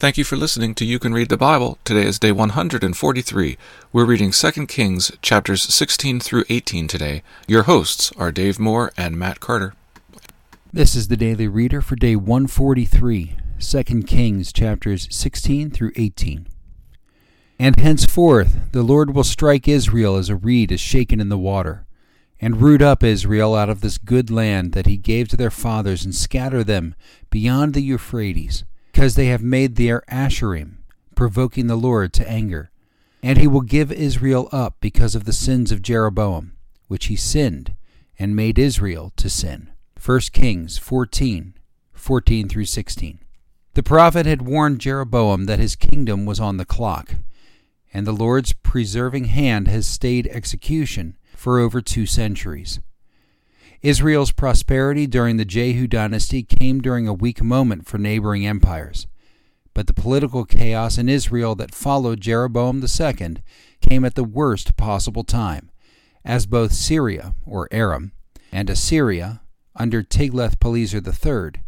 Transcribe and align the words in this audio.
Thank 0.00 0.16
you 0.16 0.22
for 0.22 0.36
listening 0.36 0.76
to 0.76 0.84
You 0.84 1.00
Can 1.00 1.12
Read 1.12 1.28
the 1.28 1.36
Bible. 1.36 1.76
Today 1.82 2.06
is 2.06 2.20
day 2.20 2.30
143. 2.30 3.58
We're 3.92 4.04
reading 4.04 4.30
2 4.30 4.66
Kings 4.68 5.10
chapters 5.22 5.62
16 5.62 6.20
through 6.20 6.44
18 6.48 6.86
today. 6.86 7.24
Your 7.48 7.64
hosts 7.64 8.12
are 8.16 8.30
Dave 8.30 8.60
Moore 8.60 8.92
and 8.96 9.18
Matt 9.18 9.40
Carter. 9.40 9.74
This 10.72 10.94
is 10.94 11.08
the 11.08 11.16
Daily 11.16 11.48
Reader 11.48 11.80
for 11.80 11.96
day 11.96 12.14
143, 12.14 13.38
2 13.58 13.82
Kings 14.04 14.52
chapters 14.52 15.08
16 15.10 15.72
through 15.72 15.90
18. 15.96 16.46
And 17.58 17.80
henceforth 17.80 18.70
the 18.70 18.84
Lord 18.84 19.12
will 19.12 19.24
strike 19.24 19.66
Israel 19.66 20.14
as 20.14 20.28
a 20.28 20.36
reed 20.36 20.70
is 20.70 20.80
shaken 20.80 21.20
in 21.20 21.28
the 21.28 21.36
water, 21.36 21.86
and 22.40 22.62
root 22.62 22.82
up 22.82 23.02
Israel 23.02 23.56
out 23.56 23.68
of 23.68 23.80
this 23.80 23.98
good 23.98 24.30
land 24.30 24.74
that 24.74 24.86
he 24.86 24.96
gave 24.96 25.26
to 25.30 25.36
their 25.36 25.50
fathers, 25.50 26.04
and 26.04 26.14
scatter 26.14 26.62
them 26.62 26.94
beyond 27.30 27.74
the 27.74 27.82
Euphrates 27.82 28.62
because 28.98 29.14
they 29.14 29.26
have 29.26 29.44
made 29.44 29.76
their 29.76 30.02
Asherim, 30.10 30.78
provoking 31.14 31.68
the 31.68 31.76
Lord 31.76 32.12
to 32.14 32.28
anger. 32.28 32.72
And 33.22 33.38
he 33.38 33.46
will 33.46 33.60
give 33.60 33.92
Israel 33.92 34.48
up 34.50 34.74
because 34.80 35.14
of 35.14 35.24
the 35.24 35.32
sins 35.32 35.70
of 35.70 35.82
Jeroboam, 35.82 36.54
which 36.88 37.06
he 37.06 37.14
sinned, 37.14 37.76
and 38.18 38.34
made 38.34 38.58
Israel 38.58 39.12
to 39.14 39.30
sin. 39.30 39.70
1 40.04 40.20
Kings 40.32 40.78
14 40.78 41.54
14 41.92 42.48
through 42.48 42.64
16. 42.64 43.20
The 43.74 43.84
prophet 43.84 44.26
had 44.26 44.42
warned 44.42 44.80
Jeroboam 44.80 45.44
that 45.44 45.60
his 45.60 45.76
kingdom 45.76 46.26
was 46.26 46.40
on 46.40 46.56
the 46.56 46.64
clock, 46.64 47.14
and 47.94 48.04
the 48.04 48.10
Lord's 48.10 48.52
preserving 48.52 49.26
hand 49.26 49.68
has 49.68 49.86
stayed 49.86 50.26
execution 50.26 51.16
for 51.36 51.60
over 51.60 51.80
two 51.80 52.04
centuries. 52.04 52.80
Israel's 53.82 54.32
prosperity 54.32 55.06
during 55.06 55.36
the 55.36 55.44
Jehu 55.44 55.86
dynasty 55.86 56.42
came 56.42 56.80
during 56.80 57.06
a 57.06 57.14
weak 57.14 57.42
moment 57.42 57.86
for 57.86 57.96
neighboring 57.96 58.46
empires. 58.46 59.06
But 59.72 59.86
the 59.86 59.92
political 59.92 60.44
chaos 60.44 60.98
in 60.98 61.08
Israel 61.08 61.54
that 61.56 61.74
followed 61.74 62.20
Jeroboam 62.20 62.82
II 62.82 63.36
came 63.80 64.04
at 64.04 64.16
the 64.16 64.24
worst 64.24 64.76
possible 64.76 65.22
time, 65.22 65.70
as 66.24 66.46
both 66.46 66.72
Syria, 66.72 67.34
or 67.46 67.68
Aram, 67.70 68.10
and 68.50 68.68
Assyria, 68.68 69.42
under 69.76 70.02
Tiglath-Pileser 70.02 71.00
III, 71.06 71.62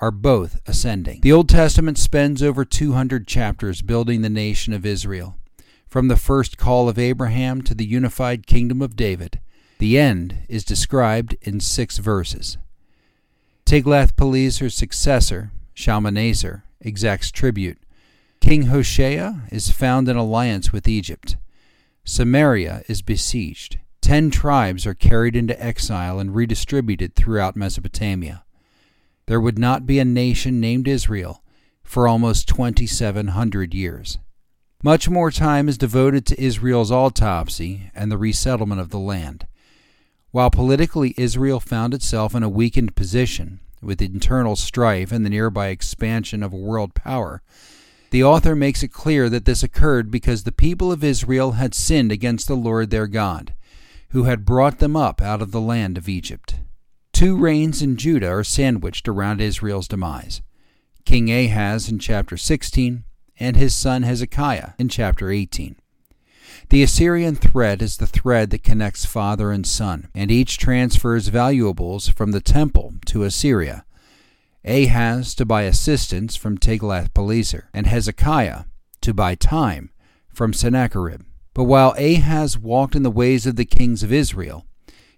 are 0.00 0.12
both 0.12 0.60
ascending. 0.68 1.20
The 1.22 1.32
Old 1.32 1.48
Testament 1.48 1.98
spends 1.98 2.42
over 2.42 2.64
200 2.64 3.26
chapters 3.26 3.82
building 3.82 4.22
the 4.22 4.30
nation 4.30 4.72
of 4.72 4.86
Israel, 4.86 5.36
from 5.88 6.06
the 6.06 6.16
first 6.16 6.56
call 6.56 6.88
of 6.88 6.98
Abraham 6.98 7.60
to 7.62 7.74
the 7.74 7.84
unified 7.84 8.46
kingdom 8.46 8.80
of 8.80 8.94
David. 8.94 9.40
The 9.80 9.98
end 9.98 10.42
is 10.46 10.62
described 10.62 11.38
in 11.40 11.58
six 11.58 11.96
verses. 11.96 12.58
Tiglath-Pileser's 13.64 14.74
successor, 14.74 15.52
Shalmaneser, 15.72 16.64
exacts 16.82 17.30
tribute. 17.30 17.78
King 18.42 18.64
Hoshea 18.64 19.36
is 19.50 19.70
found 19.70 20.06
in 20.10 20.18
alliance 20.18 20.70
with 20.70 20.86
Egypt. 20.86 21.38
Samaria 22.04 22.82
is 22.88 23.00
besieged. 23.00 23.78
Ten 24.02 24.30
tribes 24.30 24.86
are 24.86 24.92
carried 24.92 25.34
into 25.34 25.58
exile 25.58 26.18
and 26.18 26.34
redistributed 26.34 27.14
throughout 27.14 27.56
Mesopotamia. 27.56 28.44
There 29.28 29.40
would 29.40 29.58
not 29.58 29.86
be 29.86 29.98
a 29.98 30.04
nation 30.04 30.60
named 30.60 30.88
Israel 30.88 31.42
for 31.82 32.06
almost 32.06 32.48
2,700 32.48 33.72
years. 33.72 34.18
Much 34.82 35.08
more 35.08 35.30
time 35.30 35.70
is 35.70 35.78
devoted 35.78 36.26
to 36.26 36.42
Israel's 36.42 36.92
autopsy 36.92 37.90
and 37.94 38.12
the 38.12 38.18
resettlement 38.18 38.82
of 38.82 38.90
the 38.90 38.98
land. 38.98 39.46
While 40.32 40.50
politically 40.50 41.14
Israel 41.16 41.58
found 41.58 41.92
itself 41.92 42.34
in 42.34 42.42
a 42.42 42.48
weakened 42.48 42.94
position, 42.94 43.60
with 43.82 44.00
internal 44.00 44.56
strife 44.56 45.10
and 45.10 45.24
the 45.24 45.30
nearby 45.30 45.68
expansion 45.68 46.42
of 46.42 46.52
a 46.52 46.56
world 46.56 46.94
power, 46.94 47.42
the 48.10 48.22
author 48.22 48.54
makes 48.54 48.82
it 48.82 48.92
clear 48.92 49.28
that 49.28 49.44
this 49.44 49.62
occurred 49.62 50.10
because 50.10 50.42
the 50.42 50.52
people 50.52 50.92
of 50.92 51.02
Israel 51.02 51.52
had 51.52 51.74
sinned 51.74 52.12
against 52.12 52.46
the 52.46 52.56
Lord 52.56 52.90
their 52.90 53.06
God, 53.06 53.54
who 54.10 54.24
had 54.24 54.44
brought 54.44 54.78
them 54.78 54.96
up 54.96 55.20
out 55.20 55.42
of 55.42 55.52
the 55.52 55.60
land 55.60 55.96
of 55.96 56.08
Egypt. 56.08 56.56
Two 57.12 57.36
reigns 57.36 57.82
in 57.82 57.96
Judah 57.96 58.28
are 58.28 58.44
sandwiched 58.44 59.08
around 59.08 59.40
Israel's 59.40 59.88
demise 59.88 60.42
King 61.04 61.30
Ahaz 61.30 61.88
in 61.88 61.98
chapter 61.98 62.36
16, 62.36 63.04
and 63.38 63.56
his 63.56 63.74
son 63.74 64.02
Hezekiah 64.02 64.70
in 64.78 64.88
chapter 64.88 65.30
18. 65.30 65.76
The 66.68 66.82
Assyrian 66.82 67.36
thread 67.36 67.82
is 67.82 67.96
the 67.96 68.06
thread 68.06 68.50
that 68.50 68.62
connects 68.62 69.04
father 69.04 69.50
and 69.50 69.66
son, 69.66 70.08
and 70.14 70.30
each 70.30 70.58
transfers 70.58 71.28
valuables 71.28 72.08
from 72.08 72.32
the 72.32 72.40
temple 72.40 72.94
to 73.06 73.24
Assyria. 73.24 73.84
Ahaz 74.64 75.34
to 75.36 75.44
buy 75.44 75.62
assistance 75.62 76.36
from 76.36 76.58
Tiglath-Pileser, 76.58 77.70
and 77.72 77.86
Hezekiah 77.86 78.64
to 79.00 79.14
buy 79.14 79.34
time 79.34 79.90
from 80.28 80.52
Sennacherib. 80.52 81.22
But 81.54 81.64
while 81.64 81.94
Ahaz 81.98 82.58
walked 82.58 82.94
in 82.94 83.02
the 83.02 83.10
ways 83.10 83.46
of 83.46 83.56
the 83.56 83.64
kings 83.64 84.02
of 84.02 84.12
Israel, 84.12 84.66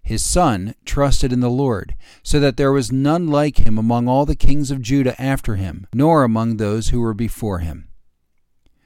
his 0.02 0.24
son 0.24 0.74
trusted 0.84 1.32
in 1.32 1.40
the 1.40 1.50
Lord, 1.50 1.94
so 2.22 2.40
that 2.40 2.56
there 2.56 2.72
was 2.72 2.90
none 2.90 3.28
like 3.28 3.66
him 3.66 3.78
among 3.78 4.08
all 4.08 4.26
the 4.26 4.34
kings 4.34 4.70
of 4.70 4.82
Judah 4.82 5.20
after 5.20 5.56
him, 5.56 5.86
nor 5.92 6.24
among 6.24 6.56
those 6.56 6.88
who 6.88 7.00
were 7.00 7.14
before 7.14 7.58
him. 7.60 7.88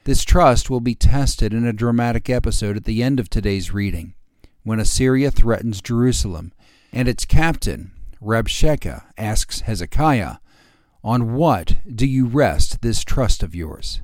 This 0.06 0.22
trust 0.22 0.70
will 0.70 0.78
be 0.78 0.94
tested 0.94 1.52
in 1.52 1.66
a 1.66 1.72
dramatic 1.72 2.30
episode 2.30 2.76
at 2.76 2.84
the 2.84 3.02
end 3.02 3.18
of 3.18 3.28
today's 3.28 3.74
reading, 3.74 4.14
when 4.62 4.78
Assyria 4.78 5.32
threatens 5.32 5.82
Jerusalem, 5.82 6.52
and 6.92 7.08
its 7.08 7.24
captain, 7.24 7.90
Rabshakeh, 8.22 9.02
asks 9.18 9.62
Hezekiah, 9.62 10.36
On 11.02 11.34
what 11.34 11.78
do 11.92 12.06
you 12.06 12.24
rest 12.24 12.82
this 12.82 13.02
trust 13.02 13.42
of 13.42 13.52
yours? 13.52 14.00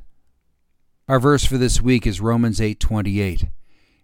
Our 1.07 1.21
verse 1.21 1.45
for 1.45 1.57
this 1.57 1.81
week 1.81 2.05
is 2.05 2.21
Romans 2.21 2.61
8:28. 2.61 3.47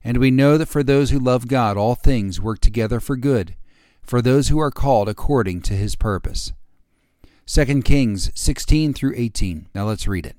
And 0.04 0.18
we 0.18 0.30
know 0.30 0.56
that 0.56 0.66
for 0.66 0.84
those 0.84 1.10
who 1.10 1.18
love 1.18 1.48
God 1.48 1.76
all 1.76 1.96
things 1.96 2.40
work 2.40 2.60
together 2.60 3.00
for 3.00 3.16
good, 3.16 3.56
for 4.02 4.22
those 4.22 4.46
who 4.46 4.60
are 4.60 4.70
called 4.70 5.08
according 5.08 5.62
to 5.62 5.74
his 5.74 5.96
purpose. 5.96 6.52
2 7.46 7.82
Kings 7.82 8.30
16 8.36 8.94
through 8.94 9.14
18. 9.16 9.66
Now 9.74 9.84
let's 9.88 10.06
read 10.06 10.26
it. 10.26 10.36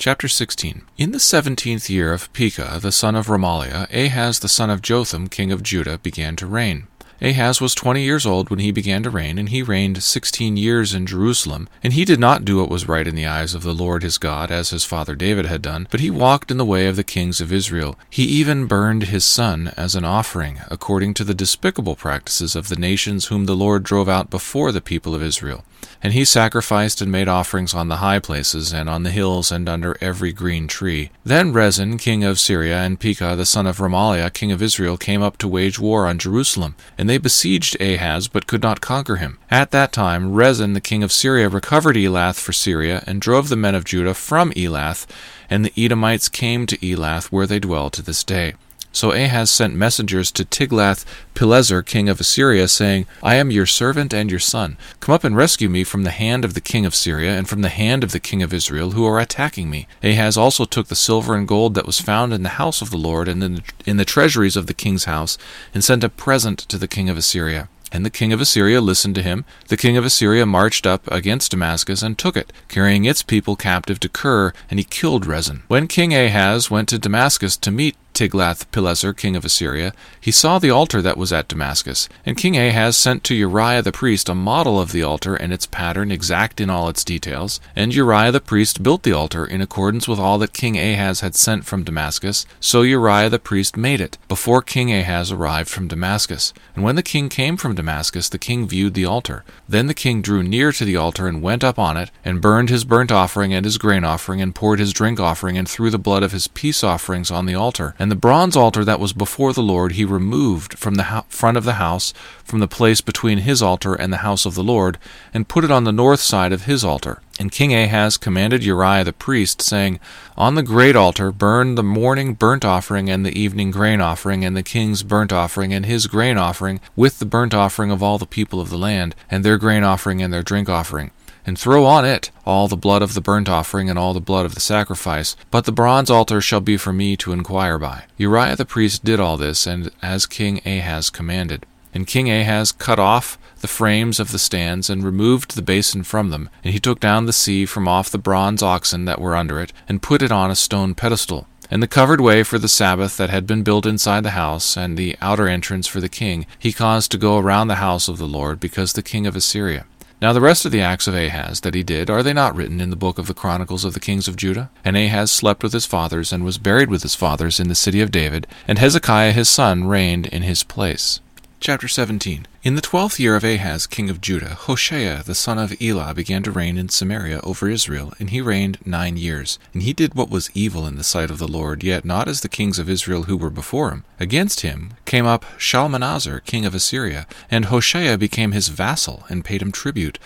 Chapter 0.00 0.28
16 0.28 0.80
In 0.96 1.12
the 1.12 1.20
seventeenth 1.20 1.90
year 1.90 2.14
of 2.14 2.32
Pekah 2.32 2.78
the 2.80 2.90
son 2.90 3.14
of 3.14 3.26
Remaliah, 3.26 3.86
Ahaz 3.92 4.38
the 4.38 4.48
son 4.48 4.70
of 4.70 4.80
Jotham 4.80 5.28
king 5.28 5.52
of 5.52 5.62
Judah 5.62 5.98
began 5.98 6.36
to 6.36 6.46
reign. 6.46 6.86
Ahaz 7.20 7.60
was 7.60 7.74
twenty 7.74 8.02
years 8.02 8.24
old 8.24 8.48
when 8.48 8.60
he 8.60 8.72
began 8.72 9.02
to 9.02 9.10
reign, 9.10 9.36
and 9.36 9.50
he 9.50 9.62
reigned 9.62 10.02
sixteen 10.02 10.56
years 10.56 10.94
in 10.94 11.04
Jerusalem. 11.04 11.68
And 11.84 11.92
he 11.92 12.06
did 12.06 12.18
not 12.18 12.46
do 12.46 12.56
what 12.56 12.70
was 12.70 12.88
right 12.88 13.06
in 13.06 13.14
the 13.14 13.26
eyes 13.26 13.52
of 13.52 13.62
the 13.62 13.74
Lord 13.74 14.02
his 14.02 14.16
God, 14.16 14.50
as 14.50 14.70
his 14.70 14.86
father 14.86 15.14
David 15.14 15.44
had 15.44 15.60
done, 15.60 15.86
but 15.90 16.00
he 16.00 16.08
walked 16.08 16.50
in 16.50 16.56
the 16.56 16.64
way 16.64 16.86
of 16.86 16.96
the 16.96 17.04
kings 17.04 17.42
of 17.42 17.52
Israel. 17.52 17.98
He 18.08 18.22
even 18.22 18.64
burned 18.64 19.02
his 19.02 19.26
son 19.26 19.70
as 19.76 19.94
an 19.94 20.06
offering, 20.06 20.60
according 20.70 21.12
to 21.12 21.24
the 21.24 21.34
despicable 21.34 21.94
practices 21.94 22.56
of 22.56 22.70
the 22.70 22.76
nations 22.76 23.26
whom 23.26 23.44
the 23.44 23.54
Lord 23.54 23.82
drove 23.82 24.08
out 24.08 24.30
before 24.30 24.72
the 24.72 24.80
people 24.80 25.14
of 25.14 25.22
Israel. 25.22 25.62
And 26.02 26.12
he 26.12 26.24
sacrificed 26.24 27.00
and 27.00 27.12
made 27.12 27.28
offerings 27.28 27.74
on 27.74 27.88
the 27.88 27.96
high 27.96 28.18
places, 28.18 28.72
and 28.72 28.88
on 28.88 29.02
the 29.02 29.10
hills, 29.10 29.52
and 29.52 29.68
under 29.68 29.96
every 30.00 30.32
green 30.32 30.66
tree. 30.66 31.10
Then 31.24 31.52
Rezin, 31.52 31.98
king 31.98 32.24
of 32.24 32.38
Syria, 32.38 32.78
and 32.78 32.98
Pekah, 32.98 33.36
the 33.36 33.44
son 33.44 33.66
of 33.66 33.78
Remaliah, 33.78 34.32
king 34.32 34.50
of 34.52 34.62
Israel, 34.62 34.96
came 34.96 35.22
up 35.22 35.36
to 35.38 35.48
wage 35.48 35.78
war 35.78 36.06
on 36.06 36.18
Jerusalem. 36.18 36.74
And 36.96 37.08
they 37.08 37.18
besieged 37.18 37.80
Ahaz, 37.80 38.28
but 38.28 38.46
could 38.46 38.62
not 38.62 38.80
conquer 38.80 39.16
him. 39.16 39.38
At 39.50 39.70
that 39.72 39.92
time, 39.92 40.32
Rezin, 40.32 40.72
the 40.72 40.80
king 40.80 41.02
of 41.02 41.12
Syria, 41.12 41.48
recovered 41.48 41.96
Elath 41.96 42.40
for 42.40 42.52
Syria, 42.52 43.02
and 43.06 43.20
drove 43.20 43.48
the 43.48 43.56
men 43.56 43.74
of 43.74 43.84
Judah 43.84 44.14
from 44.14 44.52
Elath, 44.52 45.06
and 45.48 45.64
the 45.64 45.72
Edomites 45.76 46.28
came 46.28 46.66
to 46.66 46.78
Elath, 46.78 47.26
where 47.26 47.46
they 47.46 47.58
dwell 47.58 47.90
to 47.90 48.02
this 48.02 48.24
day. 48.24 48.54
So 48.92 49.12
Ahaz 49.12 49.50
sent 49.50 49.74
messengers 49.74 50.32
to 50.32 50.44
Tiglath-Pileser, 50.44 51.82
king 51.82 52.08
of 52.08 52.20
Assyria, 52.20 52.66
saying, 52.66 53.06
I 53.22 53.36
am 53.36 53.50
your 53.50 53.66
servant 53.66 54.12
and 54.12 54.30
your 54.30 54.40
son. 54.40 54.76
Come 54.98 55.14
up 55.14 55.22
and 55.22 55.36
rescue 55.36 55.68
me 55.68 55.84
from 55.84 56.02
the 56.02 56.10
hand 56.10 56.44
of 56.44 56.54
the 56.54 56.60
king 56.60 56.84
of 56.84 56.94
Syria 56.94 57.38
and 57.38 57.48
from 57.48 57.62
the 57.62 57.68
hand 57.68 58.02
of 58.02 58.12
the 58.12 58.18
king 58.20 58.42
of 58.42 58.52
Israel, 58.52 58.90
who 58.90 59.06
are 59.06 59.20
attacking 59.20 59.70
me. 59.70 59.86
Ahaz 60.02 60.36
also 60.36 60.64
took 60.64 60.88
the 60.88 60.96
silver 60.96 61.36
and 61.36 61.46
gold 61.46 61.74
that 61.74 61.86
was 61.86 62.00
found 62.00 62.32
in 62.32 62.42
the 62.42 62.50
house 62.50 62.82
of 62.82 62.90
the 62.90 62.96
Lord 62.96 63.28
and 63.28 63.42
in 63.44 63.54
the, 63.54 63.62
in 63.86 63.96
the 63.96 64.04
treasuries 64.04 64.56
of 64.56 64.66
the 64.66 64.74
king's 64.74 65.04
house, 65.04 65.38
and 65.72 65.84
sent 65.84 66.02
a 66.02 66.08
present 66.08 66.58
to 66.58 66.76
the 66.76 66.88
king 66.88 67.08
of 67.08 67.16
Assyria. 67.16 67.68
And 67.92 68.06
the 68.06 68.10
king 68.10 68.32
of 68.32 68.40
Assyria 68.40 68.80
listened 68.80 69.16
to 69.16 69.22
him. 69.22 69.44
The 69.66 69.76
king 69.76 69.96
of 69.96 70.04
Assyria 70.04 70.46
marched 70.46 70.86
up 70.86 71.10
against 71.10 71.50
Damascus 71.50 72.02
and 72.02 72.16
took 72.16 72.36
it, 72.36 72.52
carrying 72.68 73.04
its 73.04 73.24
people 73.24 73.56
captive 73.56 73.98
to 74.00 74.08
Kir, 74.08 74.52
and 74.70 74.78
he 74.78 74.84
killed 74.84 75.26
Rezin. 75.26 75.64
When 75.66 75.88
King 75.88 76.14
Ahaz 76.14 76.70
went 76.70 76.88
to 76.90 77.00
Damascus 77.00 77.56
to 77.56 77.72
meet 77.72 77.96
Tiglath-Pileser 78.14 79.12
king 79.14 79.36
of 79.36 79.44
Assyria, 79.44 79.92
he 80.20 80.30
saw 80.30 80.58
the 80.58 80.70
altar 80.70 81.00
that 81.02 81.16
was 81.16 81.32
at 81.32 81.48
Damascus, 81.48 82.08
and 82.26 82.36
King 82.36 82.56
Ahaz 82.56 82.96
sent 82.96 83.24
to 83.24 83.34
Uriah 83.34 83.82
the 83.82 83.92
priest 83.92 84.28
a 84.28 84.34
model 84.34 84.80
of 84.80 84.92
the 84.92 85.02
altar 85.02 85.34
and 85.34 85.52
its 85.52 85.66
pattern 85.66 86.10
exact 86.10 86.60
in 86.60 86.70
all 86.70 86.88
its 86.88 87.04
details, 87.04 87.60
and 87.74 87.94
Uriah 87.94 88.32
the 88.32 88.40
priest 88.40 88.82
built 88.82 89.02
the 89.02 89.12
altar 89.12 89.44
in 89.44 89.60
accordance 89.60 90.06
with 90.06 90.18
all 90.18 90.38
that 90.38 90.52
King 90.52 90.78
Ahaz 90.78 91.20
had 91.20 91.34
sent 91.34 91.64
from 91.64 91.84
Damascus, 91.84 92.46
so 92.60 92.82
Uriah 92.82 93.28
the 93.28 93.38
priest 93.38 93.76
made 93.76 94.00
it, 94.00 94.18
before 94.28 94.62
King 94.62 94.92
Ahaz 94.92 95.32
arrived 95.32 95.68
from 95.68 95.88
Damascus. 95.88 96.52
And 96.74 96.84
when 96.84 96.96
the 96.96 97.02
king 97.02 97.28
came 97.28 97.56
from 97.56 97.74
Damascus, 97.74 98.28
the 98.28 98.38
king 98.38 98.68
viewed 98.68 98.94
the 98.94 99.04
altar. 99.04 99.44
Then 99.68 99.86
the 99.86 99.94
king 99.94 100.22
drew 100.22 100.42
near 100.42 100.72
to 100.72 100.84
the 100.84 100.96
altar 100.96 101.26
and 101.26 101.42
went 101.42 101.64
up 101.64 101.78
on 101.78 101.96
it, 101.96 102.10
and 102.24 102.40
burned 102.40 102.68
his 102.68 102.84
burnt 102.84 103.12
offering 103.12 103.54
and 103.54 103.64
his 103.64 103.78
grain 103.78 104.04
offering, 104.04 104.40
and 104.40 104.54
poured 104.54 104.78
his 104.78 104.92
drink 104.92 105.18
offering, 105.18 105.56
and 105.56 105.68
threw 105.68 105.90
the 105.90 105.98
blood 105.98 106.22
of 106.22 106.32
his 106.32 106.48
peace 106.48 106.84
offerings 106.84 107.30
on 107.30 107.46
the 107.46 107.54
altar. 107.54 107.94
And 107.98 108.09
the 108.10 108.16
bronze 108.16 108.56
altar 108.56 108.84
that 108.84 109.00
was 109.00 109.12
before 109.12 109.52
the 109.52 109.62
Lord 109.62 109.92
he 109.92 110.04
removed 110.04 110.78
from 110.78 110.96
the 110.96 111.04
ho- 111.04 111.24
front 111.28 111.56
of 111.56 111.64
the 111.64 111.74
house, 111.74 112.12
from 112.44 112.60
the 112.60 112.68
place 112.68 113.00
between 113.00 113.38
his 113.38 113.62
altar 113.62 113.94
and 113.94 114.12
the 114.12 114.18
house 114.18 114.44
of 114.44 114.54
the 114.54 114.62
Lord, 114.62 114.98
and 115.32 115.48
put 115.48 115.64
it 115.64 115.70
on 115.70 115.84
the 115.84 115.92
north 115.92 116.20
side 116.20 116.52
of 116.52 116.64
his 116.64 116.84
altar. 116.84 117.22
And 117.38 117.50
King 117.50 117.74
Ahaz 117.74 118.16
commanded 118.16 118.62
Uriah 118.64 119.04
the 119.04 119.12
priest, 119.12 119.62
saying, 119.62 119.98
On 120.36 120.56
the 120.56 120.62
great 120.62 120.94
altar 120.94 121.32
burn 121.32 121.74
the 121.74 121.82
morning 121.82 122.34
burnt 122.34 122.64
offering 122.64 123.08
and 123.08 123.24
the 123.24 123.38
evening 123.38 123.70
grain 123.70 124.00
offering, 124.00 124.44
and 124.44 124.56
the 124.56 124.62
king's 124.62 125.02
burnt 125.02 125.32
offering 125.32 125.72
and 125.72 125.86
his 125.86 126.06
grain 126.06 126.36
offering, 126.36 126.80
with 126.96 127.18
the 127.18 127.24
burnt 127.24 127.54
offering 127.54 127.90
of 127.90 128.02
all 128.02 128.18
the 128.18 128.26
people 128.26 128.60
of 128.60 128.68
the 128.68 128.78
land, 128.78 129.14
and 129.30 129.44
their 129.44 129.56
grain 129.56 129.84
offering 129.84 130.20
and 130.20 130.32
their 130.32 130.42
drink 130.42 130.68
offering 130.68 131.10
and 131.46 131.58
throw 131.58 131.84
on 131.84 132.04
it 132.04 132.30
all 132.46 132.68
the 132.68 132.76
blood 132.76 133.02
of 133.02 133.14
the 133.14 133.20
burnt 133.20 133.48
offering 133.48 133.88
and 133.88 133.98
all 133.98 134.14
the 134.14 134.20
blood 134.20 134.46
of 134.46 134.54
the 134.54 134.60
sacrifice. 134.60 135.36
But 135.50 135.64
the 135.64 135.72
bronze 135.72 136.10
altar 136.10 136.40
shall 136.40 136.60
be 136.60 136.76
for 136.76 136.92
me 136.92 137.16
to 137.18 137.32
inquire 137.32 137.78
by. 137.78 138.04
Uriah 138.16 138.56
the 138.56 138.64
priest 138.64 139.04
did 139.04 139.20
all 139.20 139.36
this, 139.36 139.66
and 139.66 139.90
as 140.02 140.26
King 140.26 140.60
Ahaz 140.66 141.10
commanded. 141.10 141.66
And 141.92 142.06
King 142.06 142.30
Ahaz 142.30 142.72
cut 142.72 142.98
off 142.98 143.38
the 143.60 143.68
frames 143.68 144.18
of 144.18 144.32
the 144.32 144.38
stands, 144.38 144.88
and 144.88 145.04
removed 145.04 145.54
the 145.54 145.62
basin 145.62 146.02
from 146.02 146.30
them, 146.30 146.48
and 146.64 146.72
he 146.72 146.80
took 146.80 146.98
down 146.98 147.26
the 147.26 147.32
sea 147.32 147.66
from 147.66 147.86
off 147.86 148.10
the 148.10 148.18
bronze 148.18 148.62
oxen 148.62 149.04
that 149.04 149.20
were 149.20 149.36
under 149.36 149.60
it, 149.60 149.72
and 149.88 150.02
put 150.02 150.22
it 150.22 150.32
on 150.32 150.50
a 150.50 150.56
stone 150.56 150.94
pedestal. 150.94 151.46
And 151.70 151.82
the 151.82 151.86
covered 151.86 152.20
way 152.20 152.42
for 152.42 152.58
the 152.58 152.68
Sabbath 152.68 153.16
that 153.18 153.30
had 153.30 153.46
been 153.46 153.62
built 153.62 153.86
inside 153.86 154.24
the 154.24 154.30
house, 154.30 154.76
and 154.76 154.96
the 154.96 155.16
outer 155.20 155.46
entrance 155.46 155.86
for 155.86 156.00
the 156.00 156.08
king, 156.08 156.46
he 156.58 156.72
caused 156.72 157.10
to 157.12 157.18
go 157.18 157.38
around 157.38 157.68
the 157.68 157.76
house 157.76 158.08
of 158.08 158.18
the 158.18 158.26
Lord, 158.26 158.60
because 158.60 158.94
the 158.94 159.02
king 159.02 159.26
of 159.26 159.36
Assyria. 159.36 159.84
Now 160.20 160.34
the 160.34 160.40
rest 160.42 160.66
of 160.66 160.72
the 160.72 160.82
acts 160.82 161.06
of 161.06 161.14
Ahaz 161.14 161.60
that 161.60 161.74
he 161.74 161.82
did, 161.82 162.10
are 162.10 162.22
they 162.22 162.34
not 162.34 162.54
written 162.54 162.78
in 162.78 162.90
the 162.90 162.96
book 162.96 163.16
of 163.16 163.26
the 163.26 163.32
Chronicles 163.32 163.86
of 163.86 163.94
the 163.94 164.00
kings 164.00 164.28
of 164.28 164.36
Judah? 164.36 164.70
And 164.84 164.94
Ahaz 164.94 165.30
slept 165.30 165.62
with 165.62 165.72
his 165.72 165.86
fathers, 165.86 166.30
and 166.30 166.44
was 166.44 166.58
buried 166.58 166.90
with 166.90 167.02
his 167.02 167.14
fathers 167.14 167.58
in 167.58 167.68
the 167.68 167.74
city 167.74 168.02
of 168.02 168.10
David, 168.10 168.46
and 168.68 168.78
Hezekiah 168.78 169.32
his 169.32 169.48
son 169.48 169.84
reigned 169.84 170.26
in 170.26 170.42
his 170.42 170.62
place. 170.62 171.20
Chapter 171.62 171.88
17 171.88 172.46
In 172.62 172.74
the 172.74 172.80
twelfth 172.80 173.20
year 173.20 173.36
of 173.36 173.44
Ahaz 173.44 173.86
king 173.86 174.08
of 174.08 174.22
Judah, 174.22 174.54
Hoshea 174.54 175.22
the 175.22 175.34
son 175.34 175.58
of 175.58 175.74
Elah 175.78 176.14
began 176.14 176.42
to 176.44 176.50
reign 176.50 176.78
in 176.78 176.88
Samaria 176.88 177.38
over 177.42 177.68
Israel, 177.68 178.14
and 178.18 178.30
he 178.30 178.40
reigned 178.40 178.78
nine 178.86 179.18
years. 179.18 179.58
And 179.74 179.82
he 179.82 179.92
did 179.92 180.14
what 180.14 180.30
was 180.30 180.48
evil 180.54 180.86
in 180.86 180.96
the 180.96 181.04
sight 181.04 181.30
of 181.30 181.36
the 181.36 181.46
Lord, 181.46 181.84
yet 181.84 182.02
not 182.02 182.28
as 182.28 182.40
the 182.40 182.48
kings 182.48 182.78
of 182.78 182.88
Israel 182.88 183.24
who 183.24 183.36
were 183.36 183.50
before 183.50 183.90
him. 183.90 184.04
Against 184.18 184.60
him 184.60 184.94
came 185.04 185.26
up 185.26 185.44
Shalmaneser 185.58 186.40
king 186.40 186.64
of 186.64 186.74
Assyria, 186.74 187.26
and 187.50 187.66
Hoshea 187.66 188.16
became 188.16 188.52
his 188.52 188.68
vassal, 188.68 189.24
and 189.28 189.44
paid 189.44 189.60
him 189.60 189.70
tribute. 189.70 190.18